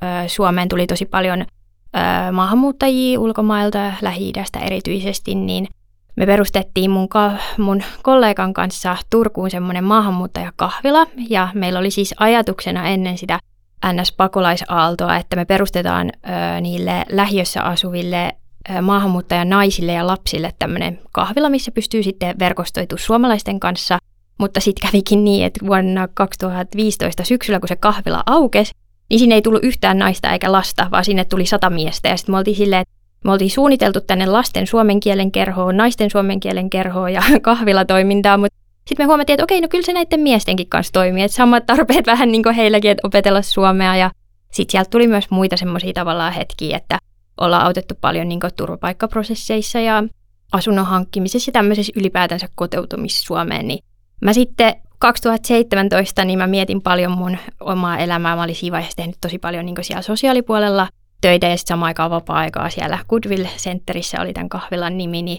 ö, 0.03 0.05
Suomeen 0.27 0.69
tuli 0.69 0.87
tosi 0.87 1.05
paljon 1.05 1.41
ö, 1.41 2.31
maahanmuuttajia 2.31 3.19
ulkomailta, 3.19 3.93
Lähi-idästä 4.01 4.59
erityisesti, 4.59 5.35
niin 5.35 5.67
me 6.15 6.25
perustettiin 6.25 6.91
mun, 6.91 7.09
ka- 7.09 7.37
mun 7.57 7.83
kollegan 8.01 8.53
kanssa 8.53 8.97
Turkuun 9.09 9.51
semmoinen 9.51 9.83
maahanmuuttajakahvila, 9.83 11.07
ja 11.29 11.47
meillä 11.53 11.79
oli 11.79 11.91
siis 11.91 12.15
ajatuksena 12.17 12.87
ennen 12.87 13.17
sitä 13.17 13.39
NS-pakolaisaaltoa, 13.85 15.17
että 15.17 15.35
me 15.35 15.45
perustetaan 15.45 16.11
ö, 16.15 16.61
niille 16.61 17.05
lähiössä 17.11 17.61
asuville 17.61 18.35
ö, 18.69 18.81
maahanmuuttajanaisille 18.81 19.93
ja 19.93 20.07
lapsille 20.07 20.53
tämmöinen 20.59 20.99
kahvila, 21.11 21.49
missä 21.49 21.71
pystyy 21.71 22.03
sitten 22.03 22.39
verkostoitu 22.39 22.97
suomalaisten 22.97 23.59
kanssa– 23.59 23.97
mutta 24.37 24.59
sitten 24.59 24.89
kävikin 24.89 25.23
niin, 25.23 25.45
että 25.45 25.65
vuonna 25.65 26.07
2015 26.07 27.23
syksyllä, 27.23 27.59
kun 27.59 27.67
se 27.67 27.75
kahvila 27.75 28.23
aukesi, 28.25 28.73
niin 29.09 29.19
sinne 29.19 29.35
ei 29.35 29.41
tullut 29.41 29.63
yhtään 29.63 29.99
naista 29.99 30.31
eikä 30.31 30.51
lasta, 30.51 30.87
vaan 30.91 31.05
sinne 31.05 31.25
tuli 31.25 31.45
sata 31.45 31.69
miestä. 31.69 32.09
Ja 32.09 32.17
sitten 32.17 32.33
me 32.33 32.37
oltiin 32.37 32.57
silleen, 32.57 32.84
me 33.25 33.31
oltiin 33.31 33.51
suunniteltu 33.51 34.01
tänne 34.01 34.25
lasten 34.25 34.67
suomen 34.67 34.99
kielen 34.99 35.31
kerhoon, 35.31 35.77
naisten 35.77 36.09
suomen 36.09 36.39
kielen 36.39 36.69
kerhoon 36.69 37.13
ja 37.13 37.23
kahvilatoimintaa, 37.41 38.37
mutta 38.37 38.57
sitten 38.87 39.05
me 39.05 39.07
huomattiin, 39.07 39.33
että 39.33 39.43
okei, 39.43 39.61
no 39.61 39.67
kyllä 39.67 39.85
se 39.85 39.93
näiden 39.93 40.19
miestenkin 40.19 40.69
kanssa 40.69 40.93
toimii, 40.93 41.23
että 41.23 41.35
samat 41.35 41.65
tarpeet 41.65 42.05
vähän 42.13 42.31
niin 42.31 42.43
kuin 42.43 42.55
heilläkin, 42.55 42.91
että 42.91 43.07
opetella 43.07 43.41
suomea. 43.41 43.95
Ja 43.95 44.11
sitten 44.51 44.71
sieltä 44.71 44.89
tuli 44.89 45.07
myös 45.07 45.29
muita 45.29 45.57
semmoisia 45.57 45.93
tavallaan 45.93 46.33
hetkiä, 46.33 46.77
että 46.77 46.97
ollaan 47.41 47.65
autettu 47.65 47.95
paljon 48.01 48.29
niin 48.29 48.39
turvapaikkaprosesseissa 48.55 49.79
ja 49.79 50.03
asunnon 50.51 50.85
hankkimisessa 50.85 51.49
ja 51.49 51.53
tämmöisessä 51.53 51.93
ylipäätänsä 51.95 52.47
koteutumissa 52.55 53.25
Suomeen, 53.25 53.67
niin 53.67 53.79
Mä 54.21 54.33
sitten 54.33 54.75
2017 54.99 56.25
niin 56.25 56.39
mä 56.39 56.47
mietin 56.47 56.81
paljon 56.81 57.11
mun 57.11 57.37
omaa 57.59 57.97
elämää. 57.97 58.35
Mä 58.35 58.43
olin 58.43 58.55
siinä 58.55 58.73
vaiheessa 58.73 58.97
tehnyt 58.97 59.15
tosi 59.21 59.39
paljon 59.39 59.65
niin 59.65 59.75
siellä 59.81 60.01
sosiaalipuolella 60.01 60.87
töitä 61.21 61.47
ja 61.47 61.57
sitten 61.57 61.73
samaan 61.73 61.87
aikaan 61.87 62.11
vapaa-aikaa 62.11 62.69
siellä 62.69 62.99
Goodwill 63.09 63.45
Centerissä 63.45 64.21
oli 64.21 64.33
tämän 64.33 64.49
kahvilan 64.49 64.97
nimi, 64.97 65.21
niin 65.21 65.37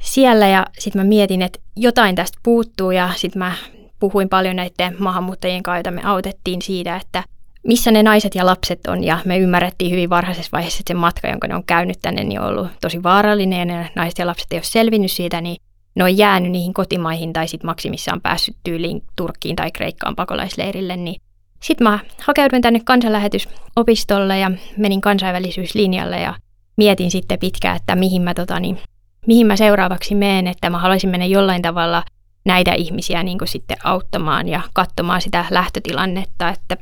siellä 0.00 0.48
ja 0.48 0.66
sitten 0.78 1.02
mä 1.02 1.08
mietin, 1.08 1.42
että 1.42 1.58
jotain 1.76 2.14
tästä 2.14 2.38
puuttuu 2.42 2.90
ja 2.90 3.10
sitten 3.16 3.38
mä 3.38 3.52
puhuin 4.00 4.28
paljon 4.28 4.56
näiden 4.56 4.96
maahanmuuttajien 4.98 5.62
kanssa, 5.62 5.76
joita 5.76 5.90
me 5.90 6.02
autettiin 6.04 6.62
siitä, 6.62 6.96
että 6.96 7.24
missä 7.66 7.92
ne 7.92 8.02
naiset 8.02 8.34
ja 8.34 8.46
lapset 8.46 8.86
on. 8.86 9.04
Ja 9.04 9.18
me 9.24 9.38
ymmärrettiin 9.38 9.90
hyvin 9.90 10.10
varhaisessa 10.10 10.50
vaiheessa, 10.52 10.80
että 10.80 10.90
se 10.90 10.94
matka, 10.94 11.28
jonka 11.28 11.48
ne 11.48 11.54
on 11.54 11.64
käynyt 11.64 11.98
tänne, 12.02 12.24
niin 12.24 12.40
on 12.40 12.46
ollut 12.46 12.68
tosi 12.80 13.02
vaarallinen 13.02 13.58
ja 13.58 13.64
ne 13.64 13.90
naiset 13.96 14.18
ja 14.18 14.26
lapset 14.26 14.52
ei 14.52 14.56
ole 14.56 14.62
selvinnyt 14.62 15.12
siitä, 15.12 15.40
niin 15.40 15.56
ne 15.94 16.04
on 16.04 16.16
jäänyt 16.16 16.52
niihin 16.52 16.74
kotimaihin 16.74 17.32
tai 17.32 17.48
sitten 17.48 17.66
maksimissaan 17.66 18.20
päässyt 18.20 18.56
tyyliin 18.64 19.02
Turkkiin 19.16 19.56
tai 19.56 19.70
Kreikkaan 19.70 20.16
pakolaisleirille, 20.16 20.96
niin 20.96 21.20
sitten 21.64 21.84
mä 21.88 21.98
hakeuduin 22.20 22.62
tänne 22.62 22.80
kansanlähetysopistolle 22.84 24.38
ja 24.38 24.50
menin 24.76 25.00
kansainvälisyyslinjalle 25.00 26.20
ja 26.20 26.34
mietin 26.76 27.10
sitten 27.10 27.38
pitkään, 27.38 27.76
että 27.76 27.96
mihin 27.96 28.22
mä, 28.22 28.34
tota, 28.34 28.60
niin, 28.60 28.78
mihin 29.26 29.46
mä 29.46 29.56
seuraavaksi 29.56 30.14
menen, 30.14 30.46
että 30.46 30.70
mä 30.70 30.78
haluaisin 30.78 31.10
mennä 31.10 31.26
jollain 31.26 31.62
tavalla 31.62 32.04
näitä 32.44 32.72
ihmisiä 32.72 33.22
niin 33.22 33.38
kuin 33.38 33.48
sitten 33.48 33.76
auttamaan 33.84 34.48
ja 34.48 34.60
katsomaan 34.72 35.20
sitä 35.20 35.44
lähtötilannetta, 35.50 36.48
että 36.48 36.76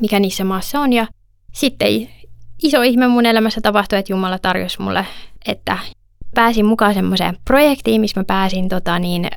mikä 0.00 0.20
niissä 0.20 0.44
maassa 0.44 0.80
on. 0.80 0.92
Ja 0.92 1.06
sitten 1.52 2.08
iso 2.62 2.82
ihme 2.82 3.08
mun 3.08 3.26
elämässä 3.26 3.60
tapahtui, 3.60 3.98
että 3.98 4.12
Jumala 4.12 4.38
tarjosi 4.38 4.82
mulle, 4.82 5.06
että 5.46 5.78
pääsin 6.34 6.66
mukaan 6.66 6.94
semmoiseen 6.94 7.36
projektiin, 7.44 8.00
missä 8.00 8.20
mä 8.20 8.24
pääsin 8.24 8.68
tota, 8.68 8.98
niin, 8.98 9.24
ö, 9.24 9.28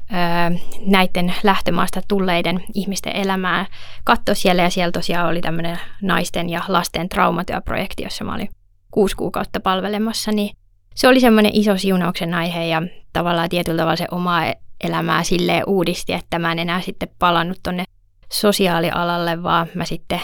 näiden 0.85 1.33
lähtömaasta 1.43 2.01
tulleiden 2.07 2.63
ihmisten 2.73 3.15
elämää 3.15 3.65
katsoa 4.03 4.35
siellä. 4.35 4.61
Ja 4.61 4.69
siellä 4.69 4.91
tosiaan 4.91 5.29
oli 5.29 5.41
tämmöinen 5.41 5.79
naisten 6.01 6.49
ja 6.49 6.61
lasten 6.67 7.09
traumatyöprojekti, 7.09 8.03
jossa 8.03 8.23
mä 8.23 8.35
olin 8.35 8.49
kuusi 8.91 9.15
kuukautta 9.15 9.59
palvelemassa. 9.59 10.31
Niin 10.31 10.55
se 10.95 11.07
oli 11.07 11.19
semmoinen 11.19 11.51
iso 11.55 11.77
siunauksen 11.77 12.33
aihe 12.33 12.65
ja 12.65 12.81
tavallaan 13.13 13.49
tietyllä 13.49 13.77
tavalla 13.77 13.95
se 13.95 14.07
omaa 14.11 14.53
elämää 14.83 15.23
silleen 15.23 15.63
uudisti, 15.67 16.13
että 16.13 16.39
mä 16.39 16.51
en 16.51 16.59
enää 16.59 16.81
sitten 16.81 17.09
palannut 17.19 17.59
tonne 17.63 17.83
sosiaalialalle, 18.31 19.43
vaan 19.43 19.67
mä 19.75 19.85
sitten 19.85 20.21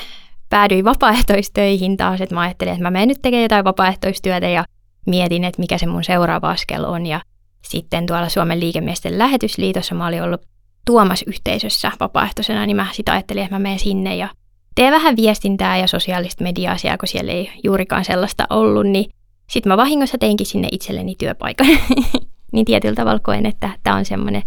päädyin 0.49 0.85
vapaaehtoistöihin 0.85 1.97
taas, 1.97 2.21
että 2.21 2.35
mä 2.35 2.41
ajattelin, 2.41 2.73
että 2.73 2.83
mä 2.83 2.91
menen 2.91 3.07
nyt 3.07 3.21
tekemään 3.21 3.43
jotain 3.43 3.65
vapaaehtoistyötä 3.65 4.47
ja 4.47 4.65
mietin, 5.07 5.43
että 5.43 5.61
mikä 5.61 5.77
se 5.77 5.85
mun 5.85 6.03
seuraava 6.03 6.49
askel 6.49 6.83
on. 6.83 7.05
Ja 7.05 7.21
sitten 7.61 8.05
tuolla 8.05 8.29
Suomen 8.29 8.59
liikemiesten 8.59 9.17
lähetysliitossa 9.17 9.95
mä 9.95 10.07
olin 10.07 10.23
ollut 10.23 10.41
Tuomas 10.85 11.23
yhteisössä 11.27 11.91
vapaaehtoisena, 11.99 12.65
niin 12.65 12.75
mä 12.75 12.87
sitä 12.91 13.13
ajattelin, 13.13 13.43
että 13.43 13.55
mä 13.55 13.59
menen 13.59 13.79
sinne 13.79 14.15
ja 14.15 14.29
teen 14.75 14.93
vähän 14.93 15.15
viestintää 15.15 15.77
ja 15.77 15.87
sosiaalista 15.87 16.43
mediaa 16.43 16.77
siellä, 16.77 16.97
kun 16.97 17.07
siellä 17.07 17.31
ei 17.31 17.51
juurikaan 17.63 18.05
sellaista 18.05 18.47
ollut, 18.49 18.87
niin 18.87 19.11
sitten 19.49 19.71
mä 19.71 19.77
vahingossa 19.77 20.17
teinkin 20.17 20.45
sinne 20.45 20.67
itselleni 20.71 21.15
työpaikan. 21.15 21.67
niin 22.53 22.65
tietyllä 22.65 22.95
tavalla 22.95 23.19
koen, 23.19 23.45
että 23.45 23.69
tämä 23.83 23.95
on 23.95 24.05
semmoinen 24.05 24.43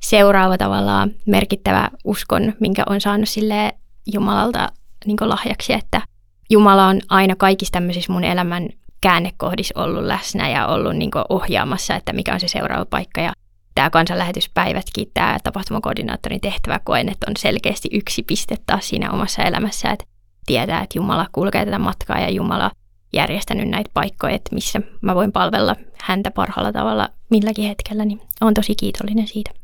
seuraava 0.00 0.58
tavallaan 0.58 1.10
merkittävä 1.26 1.90
uskon, 2.04 2.52
minkä 2.60 2.82
on 2.88 3.00
saanut 3.00 3.28
sille 3.28 3.72
Jumalalta 4.12 4.68
niin 5.06 5.16
lahjaksi, 5.20 5.72
että 5.72 6.02
Jumala 6.50 6.86
on 6.86 7.00
aina 7.08 7.36
kaikissa 7.36 7.72
tämmöisissä 7.72 8.12
mun 8.12 8.24
elämän 8.24 8.68
käännekohdissa 9.02 9.80
ollut 9.80 10.04
läsnä 10.04 10.48
ja 10.48 10.66
ollut 10.66 10.96
niin 10.96 11.10
ohjaamassa, 11.28 11.94
että 11.94 12.12
mikä 12.12 12.34
on 12.34 12.40
se 12.40 12.48
seuraava 12.48 12.84
paikka. 12.84 13.20
Ja 13.20 13.32
tämä 13.74 13.90
kansanlähetyspäivätkin, 13.90 15.10
tämä 15.14 15.38
tapahtumakoordinaattorin 15.44 16.40
tehtävä 16.40 16.80
koen, 16.84 17.08
että 17.08 17.26
on 17.28 17.36
selkeästi 17.38 17.88
yksi 17.92 18.22
piste 18.22 18.56
taas 18.66 18.88
siinä 18.88 19.10
omassa 19.10 19.42
elämässä, 19.42 19.90
että 19.90 20.04
tietää, 20.46 20.82
että 20.82 20.98
Jumala 20.98 21.26
kulkee 21.32 21.64
tätä 21.64 21.78
matkaa 21.78 22.20
ja 22.20 22.30
Jumala 22.30 22.70
järjestänyt 23.12 23.68
näitä 23.68 23.90
paikkoja, 23.94 24.34
että 24.34 24.54
missä 24.54 24.80
mä 25.00 25.14
voin 25.14 25.32
palvella 25.32 25.76
häntä 26.02 26.30
parhaalla 26.30 26.72
tavalla 26.72 27.08
milläkin 27.30 27.68
hetkellä, 27.68 28.04
niin 28.04 28.20
olen 28.40 28.54
tosi 28.54 28.74
kiitollinen 28.74 29.26
siitä. 29.26 29.61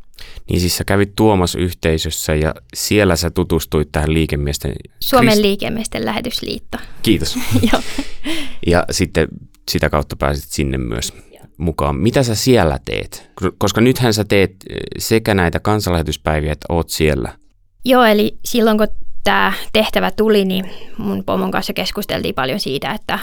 Niin 0.51 0.61
siis 0.61 0.77
sä 0.77 0.85
kävit 0.85 1.13
Tuomas-yhteisössä 1.17 2.35
ja 2.35 2.55
siellä 2.75 3.17
sä 3.17 3.31
tutustuit 3.31 3.89
tähän 3.93 4.15
liikemiesten... 4.15 4.73
Suomen 5.01 5.29
Krist... 5.29 5.43
liikemiesten 5.43 6.05
lähetysliitto. 6.05 6.79
Kiitos. 7.03 7.39
ja 8.67 8.85
sitten 8.91 9.29
sitä 9.71 9.91
kautta 9.91 10.17
pääsit 10.17 10.51
sinne 10.51 10.79
myös 10.79 11.13
mukaan. 11.59 11.97
Mitä 11.97 12.23
sä 12.23 12.35
siellä 12.35 12.79
teet? 12.85 13.31
Koska 13.59 13.81
nythän 13.81 14.15
sä 14.15 14.25
teet 14.25 14.51
eh, 14.51 14.77
sekä 14.99 15.35
näitä 15.35 15.61
kansanlähetyspäiviä, 15.61 16.53
että 16.53 16.67
oot 16.69 16.91
siellä. 16.91 17.39
Joo, 17.85 18.05
eli 18.05 18.39
silloin 18.45 18.79
kun 18.79 18.89
tämä 19.25 19.53
tehtävä 19.73 20.11
tuli, 20.11 20.45
niin 20.45 20.71
mun 20.99 21.25
pomon 21.25 21.51
kanssa 21.51 21.73
keskusteltiin 21.73 22.35
paljon 22.35 22.61
siitä, 22.61 22.93
että, 22.93 23.19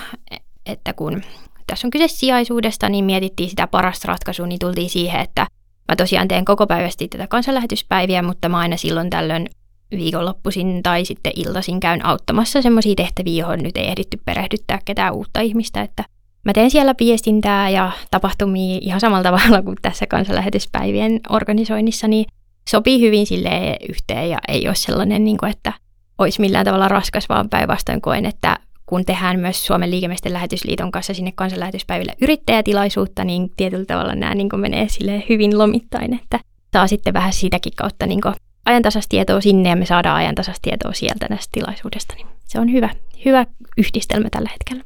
että 0.66 0.94
kun 0.94 1.22
tässä 1.68 1.88
on 1.88 1.92
kyse 1.92 2.08
sijaisuudesta, 2.08 2.90
niin 2.90 3.06
mietittiin 3.06 3.50
sitä 3.50 3.68
parasta 3.68 4.08
ratkaisua, 4.08 4.48
niin 4.48 4.60
tultiin 4.60 4.90
siihen, 4.90 5.22
että 5.22 5.48
Mä 5.90 5.96
tosiaan 5.96 6.28
teen 6.28 6.46
koko 6.46 6.68
päivästi 6.68 7.08
tätä 7.08 7.28
kansanlähetyspäiviä, 7.28 8.22
mutta 8.22 8.50
mä 8.50 8.58
aina 8.58 8.78
silloin 8.78 9.10
tällöin 9.10 9.50
viikonloppuisin 9.92 10.84
tai 10.84 11.06
sitten 11.06 11.34
iltaisin 11.36 11.80
käyn 11.80 12.06
auttamassa 12.06 12.62
semmoisia 12.62 12.96
tehtäviä, 12.96 13.40
johon 13.40 13.60
nyt 13.60 13.78
ei 13.78 13.88
ehditty 13.88 14.22
perehdyttää 14.26 14.80
ketään 14.86 15.14
uutta 15.14 15.42
ihmistä, 15.42 15.82
että 15.82 16.04
mä 16.46 16.54
teen 16.54 16.72
siellä 16.72 16.96
viestintää 17.00 17.70
ja 17.70 17.92
tapahtumia 18.12 18.80
ihan 18.82 19.00
samalla 19.00 19.24
tavalla 19.24 19.62
kuin 19.62 19.78
tässä 19.82 20.08
kansanlähetyspäivien 20.08 21.20
organisoinnissa, 21.30 22.08
niin 22.08 22.26
sopii 22.70 23.02
hyvin 23.02 23.26
sille 23.26 23.78
yhteen 23.90 24.30
ja 24.30 24.38
ei 24.48 24.68
ole 24.68 24.76
sellainen, 24.76 25.24
niin 25.24 25.38
kuin, 25.38 25.52
että 25.52 25.74
olisi 26.18 26.42
millään 26.42 26.66
tavalla 26.66 26.88
raskas, 26.88 27.30
vaan 27.30 27.50
päinvastoin 27.50 28.02
koen, 28.02 28.26
että 28.26 28.58
kun 28.86 29.06
tehdään 29.06 29.40
myös 29.40 29.66
Suomen 29.66 29.92
liikemiesten 29.92 30.34
lähetysliiton 30.34 30.92
kanssa 30.92 31.14
sinne 31.14 31.32
kansanlähetyspäiville 31.36 32.14
yrittäjätilaisuutta, 32.22 33.24
niin 33.24 33.52
tietyllä 33.58 33.86
tavalla 33.86 34.16
nämä 34.16 34.36
niin 34.36 34.50
menee 34.56 34.90
sille 34.90 35.24
hyvin 35.30 35.58
lomittain, 35.58 36.14
että 36.14 36.40
saa 36.74 36.88
sitten 36.88 37.14
vähän 37.14 37.34
siitäkin 37.34 37.74
kautta 37.76 38.08
niin 38.08 38.22
ajantasastietoa 38.66 39.42
sinne 39.42 39.70
ja 39.70 39.76
me 39.76 39.86
saadaan 39.86 40.18
ajantasastietoa 40.18 40.94
sieltä 40.94 41.28
tästä 41.30 41.52
tilaisuudesta. 41.52 42.14
Niin 42.16 42.28
se 42.46 42.60
on 42.60 42.72
hyvä, 42.72 42.90
hyvä 43.26 43.46
yhdistelmä 43.78 44.30
tällä 44.30 44.50
hetkellä. 44.50 44.84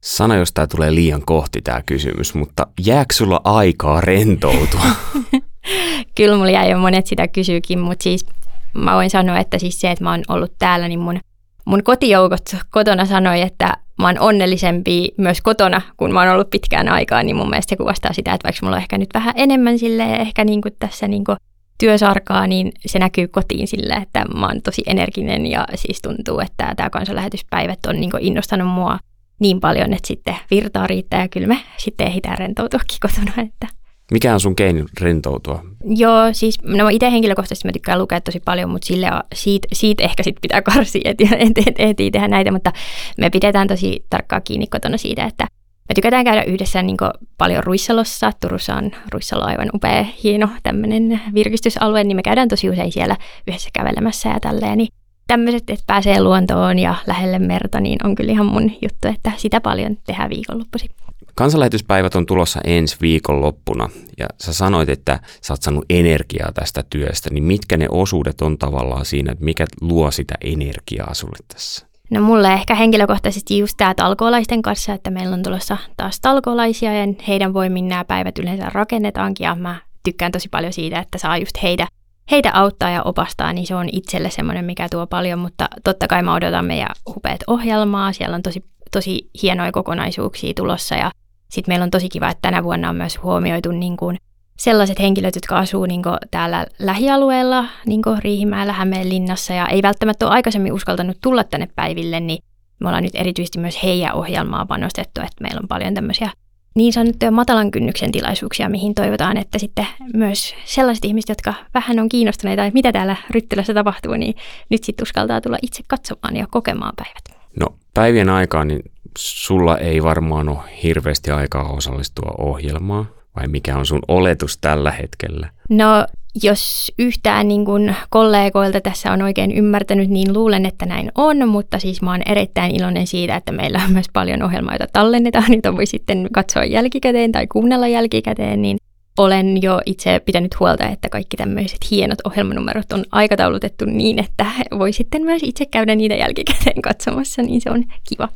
Sana, 0.00 0.36
jos 0.36 0.52
tämä 0.52 0.66
tulee 0.66 0.94
liian 0.94 1.22
kohti 1.22 1.62
tämä 1.62 1.82
kysymys, 1.82 2.34
mutta 2.34 2.66
jääkö 2.86 3.14
sulla 3.14 3.40
aikaa 3.44 4.00
rentoutua? 4.00 4.84
Kyllä 6.16 6.36
mulla 6.36 6.50
jäi 6.50 6.70
jo 6.70 6.78
monet 6.78 7.06
sitä 7.06 7.28
kysyykin, 7.28 7.78
mutta 7.78 8.02
siis 8.02 8.26
mä 8.74 8.94
voin 8.94 9.10
sanoa, 9.10 9.38
että 9.38 9.58
siis 9.58 9.80
se, 9.80 9.90
että 9.90 10.04
mä 10.04 10.10
oon 10.10 10.22
ollut 10.28 10.52
täällä, 10.58 10.88
niin 10.88 11.00
mun 11.00 11.20
mun 11.64 11.82
kotijoukot 11.82 12.56
kotona 12.70 13.04
sanoi, 13.04 13.40
että 13.40 13.76
mä 13.98 14.06
oon 14.06 14.20
onnellisempi 14.20 15.08
myös 15.16 15.40
kotona, 15.40 15.80
kun 15.96 16.12
mä 16.12 16.20
oon 16.20 16.28
ollut 16.28 16.50
pitkään 16.50 16.88
aikaa, 16.88 17.22
niin 17.22 17.36
mun 17.36 17.50
mielestä 17.50 17.70
se 17.70 17.76
kuvastaa 17.76 18.12
sitä, 18.12 18.32
että 18.34 18.46
vaikka 18.46 18.66
mulla 18.66 18.76
on 18.76 18.82
ehkä 18.82 18.98
nyt 18.98 19.10
vähän 19.14 19.34
enemmän 19.36 19.78
sille 19.78 20.16
ehkä 20.16 20.44
niin 20.44 20.60
kuin 20.62 20.76
tässä 20.78 21.08
niin 21.08 21.24
kuin 21.24 21.36
työsarkaa, 21.78 22.46
niin 22.46 22.72
se 22.86 22.98
näkyy 22.98 23.28
kotiin 23.28 23.68
sille, 23.68 23.94
että 23.94 24.24
mä 24.24 24.46
oon 24.46 24.62
tosi 24.62 24.82
energinen 24.86 25.46
ja 25.46 25.66
siis 25.74 26.02
tuntuu, 26.02 26.40
että 26.40 26.74
tämä 26.76 26.90
kansanlähetyspäivät 26.90 27.86
on 27.86 28.00
niin 28.00 28.10
innostanut 28.20 28.68
mua 28.68 28.98
niin 29.40 29.60
paljon, 29.60 29.92
että 29.92 30.08
sitten 30.08 30.36
virtaa 30.50 30.86
riittää 30.86 31.20
ja 31.20 31.28
kyllä 31.28 31.46
me 31.46 31.58
sitten 31.76 32.06
ehditään 32.06 32.38
rentoutuakin 32.38 32.98
kotona. 33.00 33.32
Että. 33.48 33.79
Mikä 34.10 34.34
on 34.34 34.40
sun 34.40 34.56
keino 34.56 34.86
rentoutua? 35.00 35.62
Joo, 35.84 36.28
siis 36.32 36.58
no 36.62 36.88
itse 36.88 37.10
henkilökohtaisesti 37.10 37.68
mä 37.68 37.72
tykkään 37.72 37.98
lukea 37.98 38.20
tosi 38.20 38.40
paljon, 38.40 38.70
mutta 38.70 38.86
sille, 38.86 39.06
siitä, 39.34 39.68
siitä 39.72 40.04
ehkä 40.04 40.22
sit 40.22 40.36
pitää 40.42 40.62
karsia, 40.62 41.00
että 41.04 41.24
et, 41.36 41.58
et, 41.58 41.68
et, 41.78 42.00
et 42.00 42.12
tehdä 42.12 42.28
näitä, 42.28 42.52
mutta 42.52 42.72
me 43.18 43.30
pidetään 43.30 43.68
tosi 43.68 44.04
tarkkaa 44.10 44.40
kiinni 44.40 44.66
kotona 44.66 44.96
siitä, 44.96 45.24
että 45.24 45.46
me 45.88 45.94
tykätään 45.94 46.24
käydä 46.24 46.42
yhdessä 46.42 46.82
niin 46.82 46.96
paljon 47.38 47.64
Ruissalossa. 47.64 48.32
Turussa 48.40 48.74
on 48.74 48.90
Ruissalo 49.12 49.44
aivan 49.44 49.70
upea, 49.74 50.04
hieno 50.24 50.48
tämmöinen 50.62 51.20
virkistysalue, 51.34 52.04
niin 52.04 52.16
me 52.16 52.22
käydään 52.22 52.48
tosi 52.48 52.70
usein 52.70 52.92
siellä 52.92 53.16
yhdessä 53.48 53.70
kävelemässä 53.72 54.28
ja 54.28 54.40
tälleen. 54.40 54.78
Niin 54.78 54.88
tämmöiset, 55.26 55.70
että 55.70 55.84
pääsee 55.86 56.22
luontoon 56.22 56.78
ja 56.78 56.94
lähelle 57.06 57.38
merta, 57.38 57.80
niin 57.80 58.06
on 58.06 58.14
kyllä 58.14 58.32
ihan 58.32 58.46
mun 58.46 58.72
juttu, 58.82 59.08
että 59.08 59.32
sitä 59.36 59.60
paljon 59.60 59.96
tehdään 60.06 60.30
viikonloppuisin. 60.30 60.90
Kansanlähetyspäivät 61.34 62.14
on 62.14 62.26
tulossa 62.26 62.60
ensi 62.64 62.96
viikonloppuna 63.00 63.88
ja 64.18 64.26
sä 64.40 64.52
sanoit, 64.52 64.88
että 64.88 65.20
sä 65.42 65.52
oot 65.52 65.62
saanut 65.62 65.84
energiaa 65.90 66.52
tästä 66.52 66.84
työstä, 66.90 67.30
niin 67.30 67.44
mitkä 67.44 67.76
ne 67.76 67.86
osuudet 67.90 68.40
on 68.40 68.58
tavallaan 68.58 69.04
siinä, 69.04 69.32
että 69.32 69.44
mikä 69.44 69.66
luo 69.80 70.10
sitä 70.10 70.34
energiaa 70.40 71.14
sulle 71.14 71.38
tässä? 71.54 71.90
No 72.10 72.20
mulle 72.20 72.52
ehkä 72.52 72.74
henkilökohtaisesti 72.74 73.58
just 73.58 73.74
tämä 73.76 73.94
talkoolaisten 73.94 74.62
kanssa, 74.62 74.92
että 74.92 75.10
meillä 75.10 75.34
on 75.34 75.42
tulossa 75.42 75.76
taas 75.96 76.20
talkoolaisia 76.20 76.94
ja 76.94 77.14
heidän 77.28 77.54
voimin 77.54 77.88
nämä 77.88 78.04
päivät 78.04 78.38
yleensä 78.38 78.70
rakennetaankin 78.70 79.44
ja 79.44 79.54
mä 79.54 79.76
tykkään 80.04 80.32
tosi 80.32 80.48
paljon 80.48 80.72
siitä, 80.72 80.98
että 80.98 81.18
saa 81.18 81.38
just 81.38 81.62
heitä, 81.62 81.86
heitä 82.30 82.50
auttaa 82.54 82.90
ja 82.90 83.02
opastaa, 83.02 83.52
niin 83.52 83.66
se 83.66 83.74
on 83.74 83.88
itselle 83.92 84.30
semmoinen, 84.30 84.64
mikä 84.64 84.88
tuo 84.88 85.06
paljon, 85.06 85.38
mutta 85.38 85.68
totta 85.84 86.06
kai 86.08 86.22
mä 86.22 86.34
odotan 86.34 86.64
meidän 86.64 86.88
hupeat 87.14 87.40
ohjelmaa, 87.46 88.12
siellä 88.12 88.34
on 88.34 88.42
tosi, 88.42 88.64
tosi 88.90 89.30
hienoja 89.42 89.72
kokonaisuuksia 89.72 90.54
tulossa 90.54 90.94
ja 90.94 91.10
sitten 91.50 91.72
meillä 91.72 91.84
on 91.84 91.90
tosi 91.90 92.08
kiva, 92.08 92.28
että 92.28 92.42
tänä 92.42 92.64
vuonna 92.64 92.88
on 92.88 92.96
myös 92.96 93.22
huomioitu 93.22 93.72
niin 93.72 93.96
kuin 93.96 94.18
sellaiset 94.58 94.98
henkilöt, 95.00 95.34
jotka 95.34 95.58
asuu 95.58 95.86
niin 95.86 96.02
täällä 96.30 96.66
lähialueella, 96.78 97.64
niin 97.86 98.02
Riihimäellä, 98.18 98.72
Hämeenlinnassa 98.72 99.54
ja 99.54 99.66
ei 99.66 99.82
välttämättä 99.82 100.26
ole 100.26 100.34
aikaisemmin 100.34 100.72
uskaltanut 100.72 101.16
tulla 101.22 101.44
tänne 101.44 101.68
päiville, 101.76 102.20
niin 102.20 102.42
me 102.80 102.88
ollaan 102.88 103.02
nyt 103.02 103.14
erityisesti 103.14 103.58
myös 103.58 103.82
heidän 103.82 104.14
ohjelmaa 104.14 104.66
panostettu, 104.66 105.20
että 105.20 105.42
meillä 105.42 105.60
on 105.62 105.68
paljon 105.68 105.94
tämmöisiä 105.94 106.30
niin 106.74 106.92
sanottuja 106.92 107.30
matalan 107.30 107.70
kynnyksen 107.70 108.12
tilaisuuksia, 108.12 108.68
mihin 108.68 108.94
toivotaan, 108.94 109.36
että 109.36 109.58
sitten 109.58 109.86
myös 110.14 110.54
sellaiset 110.64 111.04
ihmiset, 111.04 111.28
jotka 111.28 111.54
vähän 111.74 111.98
on 111.98 112.08
kiinnostuneita, 112.08 112.64
että 112.64 112.74
mitä 112.74 112.92
täällä 112.92 113.16
Ryttylässä 113.30 113.74
tapahtuu, 113.74 114.12
niin 114.12 114.34
nyt 114.68 114.84
sitten 114.84 115.02
uskaltaa 115.02 115.40
tulla 115.40 115.58
itse 115.62 115.82
katsomaan 115.88 116.36
ja 116.36 116.46
kokemaan 116.50 116.92
päivät. 116.96 117.39
No 117.60 117.66
päivien 117.94 118.28
aikaan, 118.28 118.68
niin 118.68 118.82
sulla 119.18 119.78
ei 119.78 120.02
varmaan 120.02 120.48
ole 120.48 120.58
hirveästi 120.82 121.30
aikaa 121.30 121.72
osallistua 121.72 122.34
ohjelmaan, 122.38 123.08
vai 123.36 123.48
mikä 123.48 123.76
on 123.76 123.86
sun 123.86 124.02
oletus 124.08 124.58
tällä 124.58 124.90
hetkellä? 124.90 125.48
No 125.68 126.06
jos 126.42 126.92
yhtään 126.98 127.48
niin 127.48 127.64
kuin 127.64 127.96
kollegoilta 128.10 128.80
tässä 128.80 129.12
on 129.12 129.22
oikein 129.22 129.52
ymmärtänyt, 129.52 130.10
niin 130.10 130.32
luulen, 130.32 130.66
että 130.66 130.86
näin 130.86 131.12
on, 131.14 131.48
mutta 131.48 131.78
siis 131.78 132.02
mä 132.02 132.10
oon 132.10 132.22
erittäin 132.26 132.76
iloinen 132.76 133.06
siitä, 133.06 133.36
että 133.36 133.52
meillä 133.52 133.80
on 133.84 133.92
myös 133.92 134.06
paljon 134.12 134.42
ohjelmaa, 134.42 134.74
joita 134.74 134.86
tallennetaan, 134.92 135.52
joita 135.52 135.76
voi 135.76 135.86
sitten 135.86 136.28
katsoa 136.32 136.64
jälkikäteen 136.64 137.32
tai 137.32 137.46
kuunnella 137.46 137.88
jälkikäteen, 137.88 138.62
niin 138.62 138.76
olen 139.20 139.62
jo 139.62 139.80
itse 139.86 140.20
pitänyt 140.20 140.60
huolta, 140.60 140.88
että 140.88 141.08
kaikki 141.08 141.36
tämmöiset 141.36 141.78
hienot 141.90 142.18
ohjelmanumerot 142.24 142.92
on 142.92 143.04
aikataulutettu 143.12 143.84
niin, 143.84 144.18
että 144.18 144.46
voi 144.78 144.92
sitten 144.92 145.22
myös 145.22 145.42
itse 145.44 145.66
käydä 145.66 145.94
niitä 145.94 146.14
jälkikäteen 146.14 146.82
katsomassa, 146.82 147.42
niin 147.42 147.60
se 147.60 147.70
on 147.70 147.84
kiva. 148.08 148.28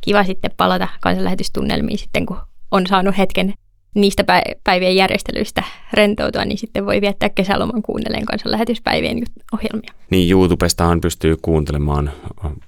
Kiva 0.00 0.24
sitten 0.24 0.50
palata 0.56 0.88
kansanlähetystunnelmiin 1.00 1.98
sitten, 1.98 2.26
kun 2.26 2.36
on 2.70 2.86
saanut 2.86 3.18
hetken 3.18 3.54
niistä 3.94 4.24
päivien 4.64 4.96
järjestelyistä 4.96 5.62
rentoutua, 5.92 6.44
niin 6.44 6.58
sitten 6.58 6.86
voi 6.86 7.00
viettää 7.00 7.28
kesäloman 7.28 7.82
kuunnellen 7.82 8.24
kanssa 8.24 8.50
lähetyspäivien 8.50 9.22
ohjelmia. 9.52 9.92
Niin, 10.10 10.30
YouTubestahan 10.30 11.00
pystyy 11.00 11.36
kuuntelemaan 11.42 12.10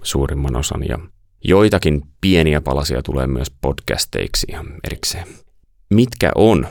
suurimman 0.02 0.56
osan 0.56 0.88
ja 0.88 0.98
joitakin 1.44 2.02
pieniä 2.20 2.60
palasia 2.60 3.02
tulee 3.02 3.26
myös 3.26 3.50
podcasteiksi 3.50 4.46
ihan 4.50 4.66
erikseen. 4.84 5.26
Mitkä 5.90 6.30
on 6.34 6.66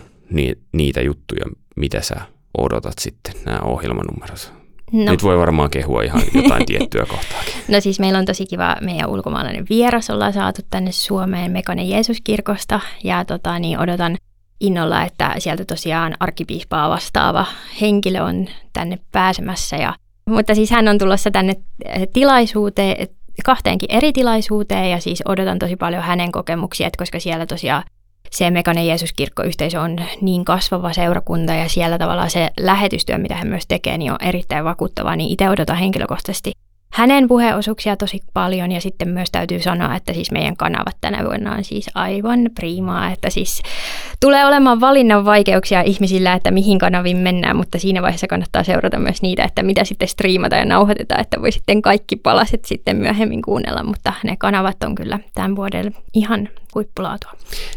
niitä 0.72 1.02
juttuja, 1.02 1.46
mitä 1.76 2.02
sä 2.02 2.16
odotat 2.58 3.00
sitten, 3.00 3.34
nämä 3.46 3.60
ohjelmanumerot? 3.60 4.54
No. 4.92 5.12
Nyt 5.12 5.24
voi 5.24 5.38
varmaan 5.38 5.70
kehua 5.70 6.02
ihan 6.02 6.22
jotain 6.34 6.66
tiettyä 6.66 7.06
kohtaakin. 7.06 7.54
No 7.68 7.82
siis 7.82 8.00
meillä 8.00 8.20
on 8.20 8.26
tosi 8.26 8.46
kiva 8.46 8.76
meidän 8.82 9.10
ulkomaalainen 9.10 9.66
vieras, 9.70 10.10
ollaan 10.10 10.34
saatu 10.34 10.62
tänne 10.70 10.92
Suomeen 10.92 11.52
Mekanen 11.52 11.90
Jeesuskirkosta 11.90 12.80
ja 13.04 13.26
tota, 13.26 13.60
niin 13.60 13.80
odotan 13.80 14.18
innolla, 14.60 15.04
että 15.04 15.36
sieltä 15.38 15.66
tosiaan 15.66 16.14
arkkipiispaa 16.20 16.90
vastaava 16.90 17.46
henkilö 17.82 18.24
on 18.24 18.48
tänne 18.74 19.00
pääsemässä. 19.12 19.76
Ja, 19.76 19.96
mutta 20.26 20.56
siis 20.56 20.72
hän 20.72 20.88
on 20.88 20.98
tulossa 20.98 21.32
tänne 21.32 21.56
eh, 21.86 22.08
tilaisuuteen, 22.14 23.08
kahteenkin 23.46 23.92
eri 23.92 24.14
tilaisuuteen 24.14 24.92
ja 24.92 25.00
siis 25.00 25.24
odotan 25.26 25.60
tosi 25.60 25.76
paljon 25.76 26.04
hänen 26.04 26.32
kokemuksia, 26.32 26.90
koska 26.98 27.20
siellä 27.20 27.46
tosiaan 27.46 27.84
se 28.32 28.52
Mekanen 28.52 28.88
Jeesuskirkko-yhteisö 28.88 29.82
on 29.82 29.96
niin 30.22 30.46
kasvava 30.46 30.94
seurakunta 30.94 31.54
ja 31.54 31.70
siellä 31.70 31.98
tavallaan 31.98 32.30
se 32.30 32.50
lähetystyö, 32.60 33.18
mitä 33.18 33.36
hän 33.36 33.48
myös 33.48 33.68
tekee, 33.68 33.98
niin 33.98 34.12
on 34.12 34.18
erittäin 34.22 34.66
vakuuttavaa, 34.66 35.16
niin 35.16 35.30
itse 35.30 35.50
odotan 35.50 35.78
henkilökohtaisesti 35.78 36.52
hänen 36.92 37.28
puheosuuksia 37.28 37.98
tosi 37.98 38.20
paljon 38.34 38.72
ja 38.72 38.82
sitten 38.82 39.10
myös 39.10 39.32
täytyy 39.32 39.60
sanoa, 39.60 39.96
että 39.96 40.14
siis 40.14 40.32
meidän 40.32 40.58
kanavat 40.58 40.98
tänä 41.02 41.24
vuonna 41.26 41.56
on 41.56 41.64
siis 41.64 41.90
aivan 41.96 42.50
priimaa, 42.56 43.12
että 43.12 43.30
siis 43.30 43.62
tulee 44.20 44.46
olemaan 44.46 44.82
valinnan 44.82 45.26
vaikeuksia 45.26 45.82
ihmisillä, 45.82 46.34
että 46.34 46.52
mihin 46.52 46.80
kanaviin 46.80 47.18
mennään, 47.18 47.56
mutta 47.56 47.80
siinä 47.80 48.02
vaiheessa 48.02 48.28
kannattaa 48.28 48.64
seurata 48.64 49.00
myös 49.00 49.22
niitä, 49.22 49.44
että 49.44 49.64
mitä 49.64 49.84
sitten 49.84 50.08
striimata 50.08 50.56
ja 50.56 50.66
nauhoitetaan, 50.66 51.22
että 51.22 51.42
voi 51.42 51.52
sitten 51.52 51.82
kaikki 51.82 52.16
palaset 52.16 52.66
sitten 52.66 52.98
myöhemmin 52.98 53.42
kuunnella, 53.42 53.84
mutta 53.84 54.14
ne 54.24 54.36
kanavat 54.38 54.84
on 54.84 54.96
kyllä 54.96 55.20
tämän 55.36 55.56
vuoden 55.56 55.96
ihan 56.14 56.50
huippulaatua. 56.76 57.32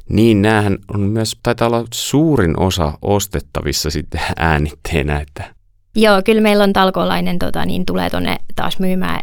Niin, 0.09 0.43
näähän 0.43 0.79
on 0.95 1.01
myös, 1.01 1.37
taitaa 1.43 1.69
olla 1.69 1.85
suurin 1.95 2.61
osa 2.61 2.93
ostettavissa 3.03 3.91
sitten 3.91 4.21
äänitteenä, 4.37 5.21
että 5.21 5.62
Joo, 5.97 6.23
kyllä 6.25 6.41
meillä 6.41 6.65
on 6.65 6.73
talkoolainen, 6.73 7.39
tota, 7.39 7.67
niin 7.67 7.87
tulee 7.87 8.11
tuonne 8.11 8.37
taas 8.57 8.79
myymään 8.79 9.21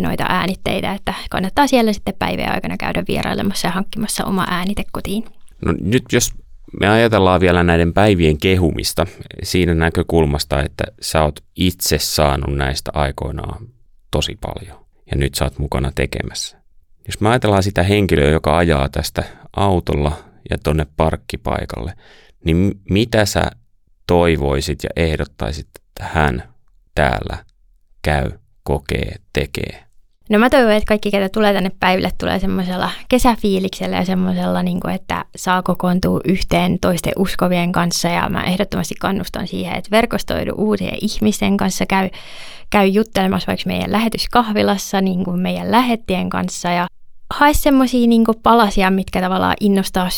noita 0.00 0.24
äänitteitä, 0.28 0.92
että 0.92 1.14
kannattaa 1.30 1.66
siellä 1.66 1.92
sitten 1.92 2.14
päivän 2.18 2.52
aikana 2.54 2.76
käydä 2.76 3.04
vierailemassa 3.08 3.68
ja 3.68 3.72
hankkimassa 3.72 4.24
oma 4.24 4.46
äänite 4.50 4.82
kotiin. 4.92 5.24
No 5.64 5.74
nyt 5.80 6.02
jos 6.12 6.32
me 6.80 6.88
ajatellaan 6.88 7.40
vielä 7.40 7.62
näiden 7.62 7.92
päivien 7.92 8.38
kehumista 8.38 9.06
siinä 9.42 9.74
näkökulmasta, 9.74 10.62
että 10.62 10.84
sä 11.00 11.22
oot 11.22 11.40
itse 11.56 11.98
saanut 11.98 12.56
näistä 12.56 12.90
aikoinaan 12.94 13.66
tosi 14.10 14.38
paljon 14.40 14.86
ja 15.10 15.16
nyt 15.16 15.34
sä 15.34 15.44
oot 15.44 15.58
mukana 15.58 15.92
tekemässä. 15.94 16.58
Jos 17.06 17.20
me 17.20 17.28
ajatellaan 17.28 17.62
sitä 17.62 17.82
henkilöä, 17.82 18.30
joka 18.30 18.56
ajaa 18.56 18.88
tästä 18.88 19.24
autolla 19.56 20.12
ja 20.50 20.58
tonne 20.58 20.86
parkkipaikalle, 20.96 21.92
niin 22.44 22.80
mitä 22.90 23.26
sä 23.26 23.50
toivoisit 24.06 24.78
ja 24.84 24.90
ehdottaisit 24.96 25.68
että 25.98 26.20
hän 26.20 26.42
täällä 26.94 27.44
käy, 28.02 28.30
kokee, 28.62 29.14
tekee? 29.32 29.84
No 30.30 30.38
mä 30.38 30.50
toivon, 30.50 30.72
että 30.72 30.88
kaikki, 30.88 31.10
ketä 31.10 31.28
tulee 31.28 31.52
tänne 31.52 31.70
päiville, 31.80 32.10
tulee 32.20 32.38
semmoisella 32.38 32.90
kesäfiiliksellä 33.08 33.96
ja 33.96 34.04
semmoisella, 34.04 34.62
niin 34.62 34.80
kuin, 34.80 34.94
että 34.94 35.24
saa 35.36 35.62
kokoontua 35.62 36.20
yhteen 36.24 36.78
toisten 36.80 37.12
uskovien 37.16 37.72
kanssa. 37.72 38.08
Ja 38.08 38.28
mä 38.28 38.44
ehdottomasti 38.44 38.94
kannustan 39.00 39.46
siihen, 39.46 39.76
että 39.76 39.90
verkostoidu 39.90 40.52
uusien 40.56 40.98
ihmisten 41.00 41.56
kanssa, 41.56 41.86
käy, 41.86 42.10
käy 42.70 42.86
juttelemassa 42.86 43.46
vaikka 43.46 43.64
meidän 43.66 43.92
lähetyskahvilassa 43.92 45.00
niin 45.00 45.24
kuin 45.24 45.40
meidän 45.40 45.70
lähettien 45.70 46.30
kanssa 46.30 46.68
ja 46.68 46.86
hae 47.34 47.54
semmoisia 47.54 48.06
niin 48.06 48.24
palasia, 48.42 48.90
mitkä 48.90 49.20
tavallaan 49.20 49.56
innostaa 49.60 50.08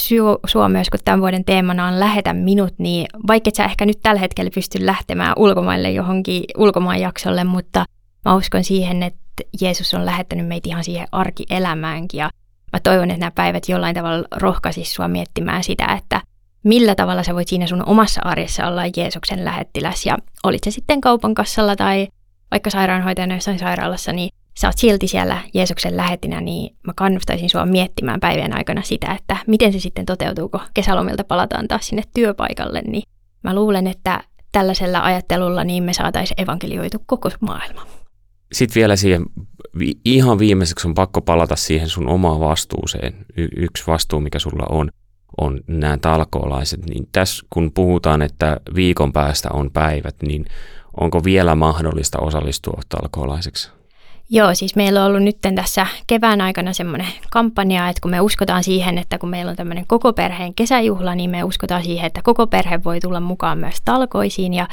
sua 0.47 0.69
myös, 0.69 0.91
kun 0.91 1.01
tämän 1.05 1.21
vuoden 1.21 1.45
teemana 1.45 1.87
on 1.87 2.01
Lähetä 2.01 2.33
minut, 2.33 2.75
niin 2.79 3.07
vaikka 3.27 3.49
et 3.49 3.55
sä 3.55 3.65
ehkä 3.65 3.87
nyt 3.87 4.01
tällä 4.03 4.21
hetkellä 4.21 4.51
pysty 4.55 4.87
lähtemään 4.87 5.33
ulkomaille 5.37 5.91
johonkin 5.91 6.45
ulkomaanjaksolle, 6.59 7.45
mutta 7.45 7.85
mä 8.25 8.35
uskon 8.37 8.65
siihen, 8.65 9.03
että 9.03 9.21
Jeesus 9.61 9.95
on 9.95 10.07
lähettänyt 10.07 10.49
meitä 10.49 10.69
ihan 10.69 10.85
siihen 10.85 11.09
arkielämäänkin 11.13 12.19
ja 12.19 12.31
mä 12.73 12.81
toivon, 12.81 13.11
että 13.11 13.21
nämä 13.21 13.31
päivät 13.31 13.69
jollain 13.69 13.95
tavalla 13.95 14.29
rohkaisisi 14.37 14.93
sua 14.93 15.09
miettimään 15.09 15.65
sitä, 15.65 15.87
että 15.99 16.23
millä 16.65 16.95
tavalla 16.95 17.23
sä 17.23 17.35
voit 17.35 17.49
siinä 17.49 17.67
sun 17.67 17.89
omassa 17.89 18.21
arjessa 18.25 18.67
olla 18.67 18.83
Jeesuksen 18.97 19.45
lähettiläs 19.45 20.07
ja 20.07 20.19
olit 20.45 20.65
se 20.65 20.71
sitten 20.71 21.01
kaupan 21.01 21.35
kassalla 21.35 21.77
tai 21.77 22.09
vaikka 22.51 22.71
sairaanhoitajana 22.71 23.35
jossain 23.35 23.59
sairaalassa, 23.59 24.13
niin 24.13 24.30
sä 24.61 24.69
oot 24.69 24.79
silti 24.79 25.09
siellä 25.09 25.43
Jeesuksen 25.55 25.97
lähetinä, 25.97 26.41
niin 26.41 26.77
mä 26.87 26.93
kannustaisin 26.97 27.51
sua 27.51 27.67
miettimään 27.67 28.21
päivän 28.21 28.57
aikana 28.57 28.83
sitä, 28.83 29.13
että 29.13 29.37
miten 29.47 29.73
se 29.73 29.81
sitten 29.81 30.07
toteutuu, 30.07 30.49
kun 30.49 30.61
kesälomilta 30.75 31.25
palataan 31.25 31.69
taas 31.69 31.87
sinne 31.89 32.03
työpaikalle, 32.15 32.83
niin 32.87 33.03
mä 33.43 33.55
luulen, 33.55 33.87
että 33.87 34.25
tällaisella 34.53 35.01
ajattelulla 35.01 35.65
niin 35.65 35.83
me 35.83 35.93
saataisiin 35.93 36.43
evankelioitu 36.43 36.99
koko 37.07 37.31
maailma. 37.41 37.87
Sitten 38.53 38.81
vielä 38.81 38.97
siihen, 38.97 39.27
ihan 40.05 40.39
viimeiseksi 40.39 40.89
on 40.89 40.95
pakko 40.95 41.21
palata 41.21 41.57
siihen 41.57 41.89
sun 41.89 42.09
omaan 42.09 42.41
vastuuseen. 42.41 43.27
Y- 43.37 43.49
yksi 43.57 43.87
vastuu, 43.87 44.21
mikä 44.21 44.39
sulla 44.39 44.67
on, 44.69 44.91
on 45.41 45.61
nämä 45.67 45.99
talkoolaiset, 45.99 46.87
niin 46.87 47.09
tässä 47.13 47.47
kun 47.51 47.71
puhutaan, 47.75 48.23
että 48.23 48.61
viikon 48.75 49.13
päästä 49.13 49.49
on 49.53 49.71
päivät, 49.71 50.17
niin 50.23 50.45
onko 51.01 51.25
vielä 51.25 51.55
mahdollista 51.55 52.19
osallistua 52.19 52.81
talkoolaiseksi? 52.89 53.80
Joo, 54.33 54.55
siis 54.55 54.77
meillä 54.77 55.01
on 55.01 55.07
ollut 55.07 55.23
nyt 55.23 55.39
tässä 55.55 55.87
kevään 56.07 56.41
aikana 56.41 56.73
semmoinen 56.73 57.07
kampanja, 57.31 57.89
että 57.89 58.01
kun 58.01 58.11
me 58.11 58.21
uskotaan 58.21 58.65
siihen, 58.65 58.99
että 58.99 59.19
kun 59.19 59.29
meillä 59.29 59.51
on 59.51 59.57
tämmöinen 59.57 59.87
koko 59.87 60.13
perheen 60.13 60.55
kesäjuhla, 60.55 61.15
niin 61.15 61.31
me 61.31 61.45
uskotaan 61.45 61.85
siihen, 61.85 62.07
että 62.07 62.23
koko 62.23 62.47
perhe 62.47 62.85
voi 62.85 63.01
tulla 63.01 63.21
mukaan 63.21 63.59
myös 63.59 63.77
talkoisiin. 63.85 64.55
Ja 64.55 64.69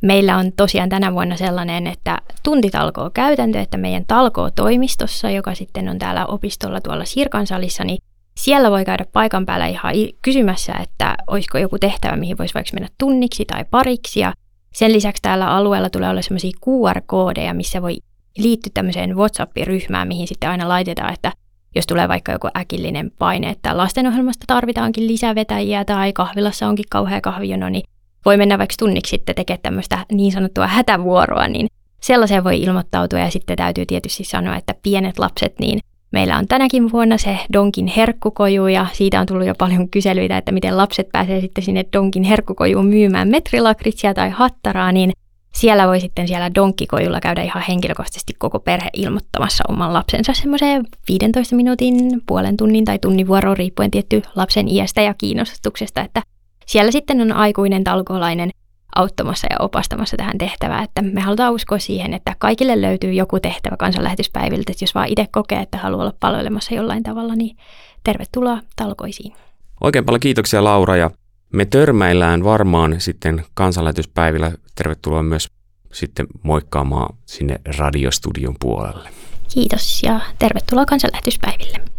meillä 0.00 0.36
on 0.36 0.52
tosiaan 0.52 0.88
tänä 0.88 1.12
vuonna 1.12 1.36
sellainen, 1.36 1.86
että 1.86 2.18
tuntitalkoo 2.42 3.10
käytäntö, 3.14 3.60
että 3.60 3.76
meidän 3.76 4.04
talkoo-toimistossa, 4.06 5.30
joka 5.30 5.54
sitten 5.54 5.88
on 5.88 5.98
täällä 5.98 6.26
opistolla 6.26 6.80
tuolla 6.80 7.04
Sirkansalissa, 7.04 7.84
niin 7.84 7.98
siellä 8.36 8.70
voi 8.70 8.84
käydä 8.84 9.04
paikan 9.12 9.46
päällä 9.46 9.66
ihan 9.66 9.94
kysymässä, 10.22 10.72
että 10.82 11.16
olisiko 11.26 11.58
joku 11.58 11.78
tehtävä, 11.78 12.16
mihin 12.16 12.38
voisi 12.38 12.54
vaikka 12.54 12.74
mennä 12.74 12.88
tunniksi 12.98 13.44
tai 13.44 13.64
pariksi. 13.70 14.20
Ja 14.20 14.32
sen 14.74 14.92
lisäksi 14.92 15.22
täällä 15.22 15.50
alueella 15.50 15.90
tulee 15.90 16.10
olla 16.10 16.22
sellaisia 16.22 16.58
QR-koodeja, 16.66 17.54
missä 17.54 17.82
voi 17.82 17.96
liittyä 18.38 18.70
tämmöiseen 18.74 19.16
WhatsApp-ryhmään, 19.16 20.08
mihin 20.08 20.28
sitten 20.28 20.50
aina 20.50 20.68
laitetaan, 20.68 21.14
että 21.14 21.32
jos 21.74 21.86
tulee 21.86 22.08
vaikka 22.08 22.32
joku 22.32 22.48
äkillinen 22.56 23.10
paine, 23.18 23.50
että 23.50 23.76
lastenohjelmasta 23.76 24.44
tarvitaankin 24.46 25.06
lisävetäjiä 25.06 25.84
tai 25.84 26.12
kahvilassa 26.12 26.66
onkin 26.66 26.84
kauhea 26.90 27.20
kahvijono, 27.20 27.68
niin 27.68 27.82
voi 28.24 28.36
mennä 28.36 28.58
vaikka 28.58 28.74
tunniksi 28.78 29.10
sitten 29.10 29.34
tekemään 29.34 29.62
tämmöistä 29.62 30.06
niin 30.12 30.32
sanottua 30.32 30.66
hätävuoroa, 30.66 31.48
niin 31.48 31.66
sellaiseen 32.00 32.44
voi 32.44 32.62
ilmoittautua. 32.62 33.18
Ja 33.18 33.30
sitten 33.30 33.56
täytyy 33.56 33.86
tietysti 33.86 34.24
sanoa, 34.24 34.56
että 34.56 34.74
pienet 34.82 35.18
lapset, 35.18 35.58
niin 35.58 35.78
meillä 36.12 36.38
on 36.38 36.46
tänäkin 36.46 36.92
vuonna 36.92 37.18
se 37.18 37.38
Donkin 37.52 37.86
herkkukoju 37.86 38.66
ja 38.66 38.86
siitä 38.92 39.20
on 39.20 39.26
tullut 39.26 39.46
jo 39.46 39.54
paljon 39.58 39.88
kyselyitä, 39.88 40.38
että 40.38 40.52
miten 40.52 40.76
lapset 40.76 41.08
pääsee 41.12 41.40
sitten 41.40 41.64
sinne 41.64 41.84
Donkin 41.92 42.22
herkkukojuun 42.22 42.86
myymään 42.86 43.28
metrilakritsia 43.28 44.14
tai 44.14 44.30
hattaraa, 44.30 44.92
niin 44.92 45.12
siellä 45.54 45.86
voi 45.86 46.00
sitten 46.00 46.28
siellä 46.28 46.54
donkkikojulla 46.54 47.20
käydä 47.20 47.42
ihan 47.42 47.62
henkilökohtaisesti 47.68 48.32
koko 48.38 48.60
perhe 48.60 48.90
ilmoittamassa 48.92 49.64
oman 49.68 49.92
lapsensa 49.92 50.32
semmoiseen 50.34 50.84
15 51.08 51.56
minuutin, 51.56 52.22
puolen 52.26 52.56
tunnin 52.56 52.84
tai 52.84 52.98
tunnin 52.98 53.26
vuoroon 53.26 53.56
riippuen 53.56 53.90
tietty 53.90 54.22
lapsen 54.34 54.68
iästä 54.68 55.02
ja 55.02 55.14
kiinnostuksesta, 55.14 56.00
että 56.00 56.22
siellä 56.66 56.92
sitten 56.92 57.20
on 57.20 57.32
aikuinen 57.32 57.84
talkoolainen 57.84 58.50
auttamassa 58.96 59.46
ja 59.50 59.56
opastamassa 59.58 60.16
tähän 60.16 60.38
tehtävään, 60.38 60.84
että 60.84 61.02
me 61.02 61.20
halutaan 61.20 61.52
uskoa 61.52 61.78
siihen, 61.78 62.14
että 62.14 62.36
kaikille 62.38 62.80
löytyy 62.80 63.12
joku 63.12 63.40
tehtävä 63.40 63.76
kansanlähetyspäiviltä, 63.76 64.72
että 64.72 64.84
jos 64.84 64.94
vaan 64.94 65.08
itse 65.08 65.26
kokee, 65.32 65.60
että 65.60 65.78
haluaa 65.78 66.02
olla 66.02 66.12
palvelemassa 66.20 66.74
jollain 66.74 67.02
tavalla, 67.02 67.34
niin 67.34 67.56
tervetuloa 68.04 68.58
talkoisiin. 68.76 69.34
Oikein 69.80 70.04
paljon 70.04 70.20
kiitoksia 70.20 70.64
Laura 70.64 70.96
ja 70.96 71.10
me 71.54 71.64
törmäillään 71.64 72.44
varmaan 72.44 73.00
sitten 73.00 73.44
kansanlähetyspäivillä. 73.54 74.52
Tervetuloa 74.74 75.22
myös 75.22 75.46
sitten 75.92 76.26
moikkaamaan 76.42 77.16
sinne 77.26 77.60
radiostudion 77.78 78.54
puolelle. 78.60 79.08
Kiitos 79.54 80.02
ja 80.02 80.20
tervetuloa 80.38 80.86
kansanlähetyspäiville. 80.86 81.93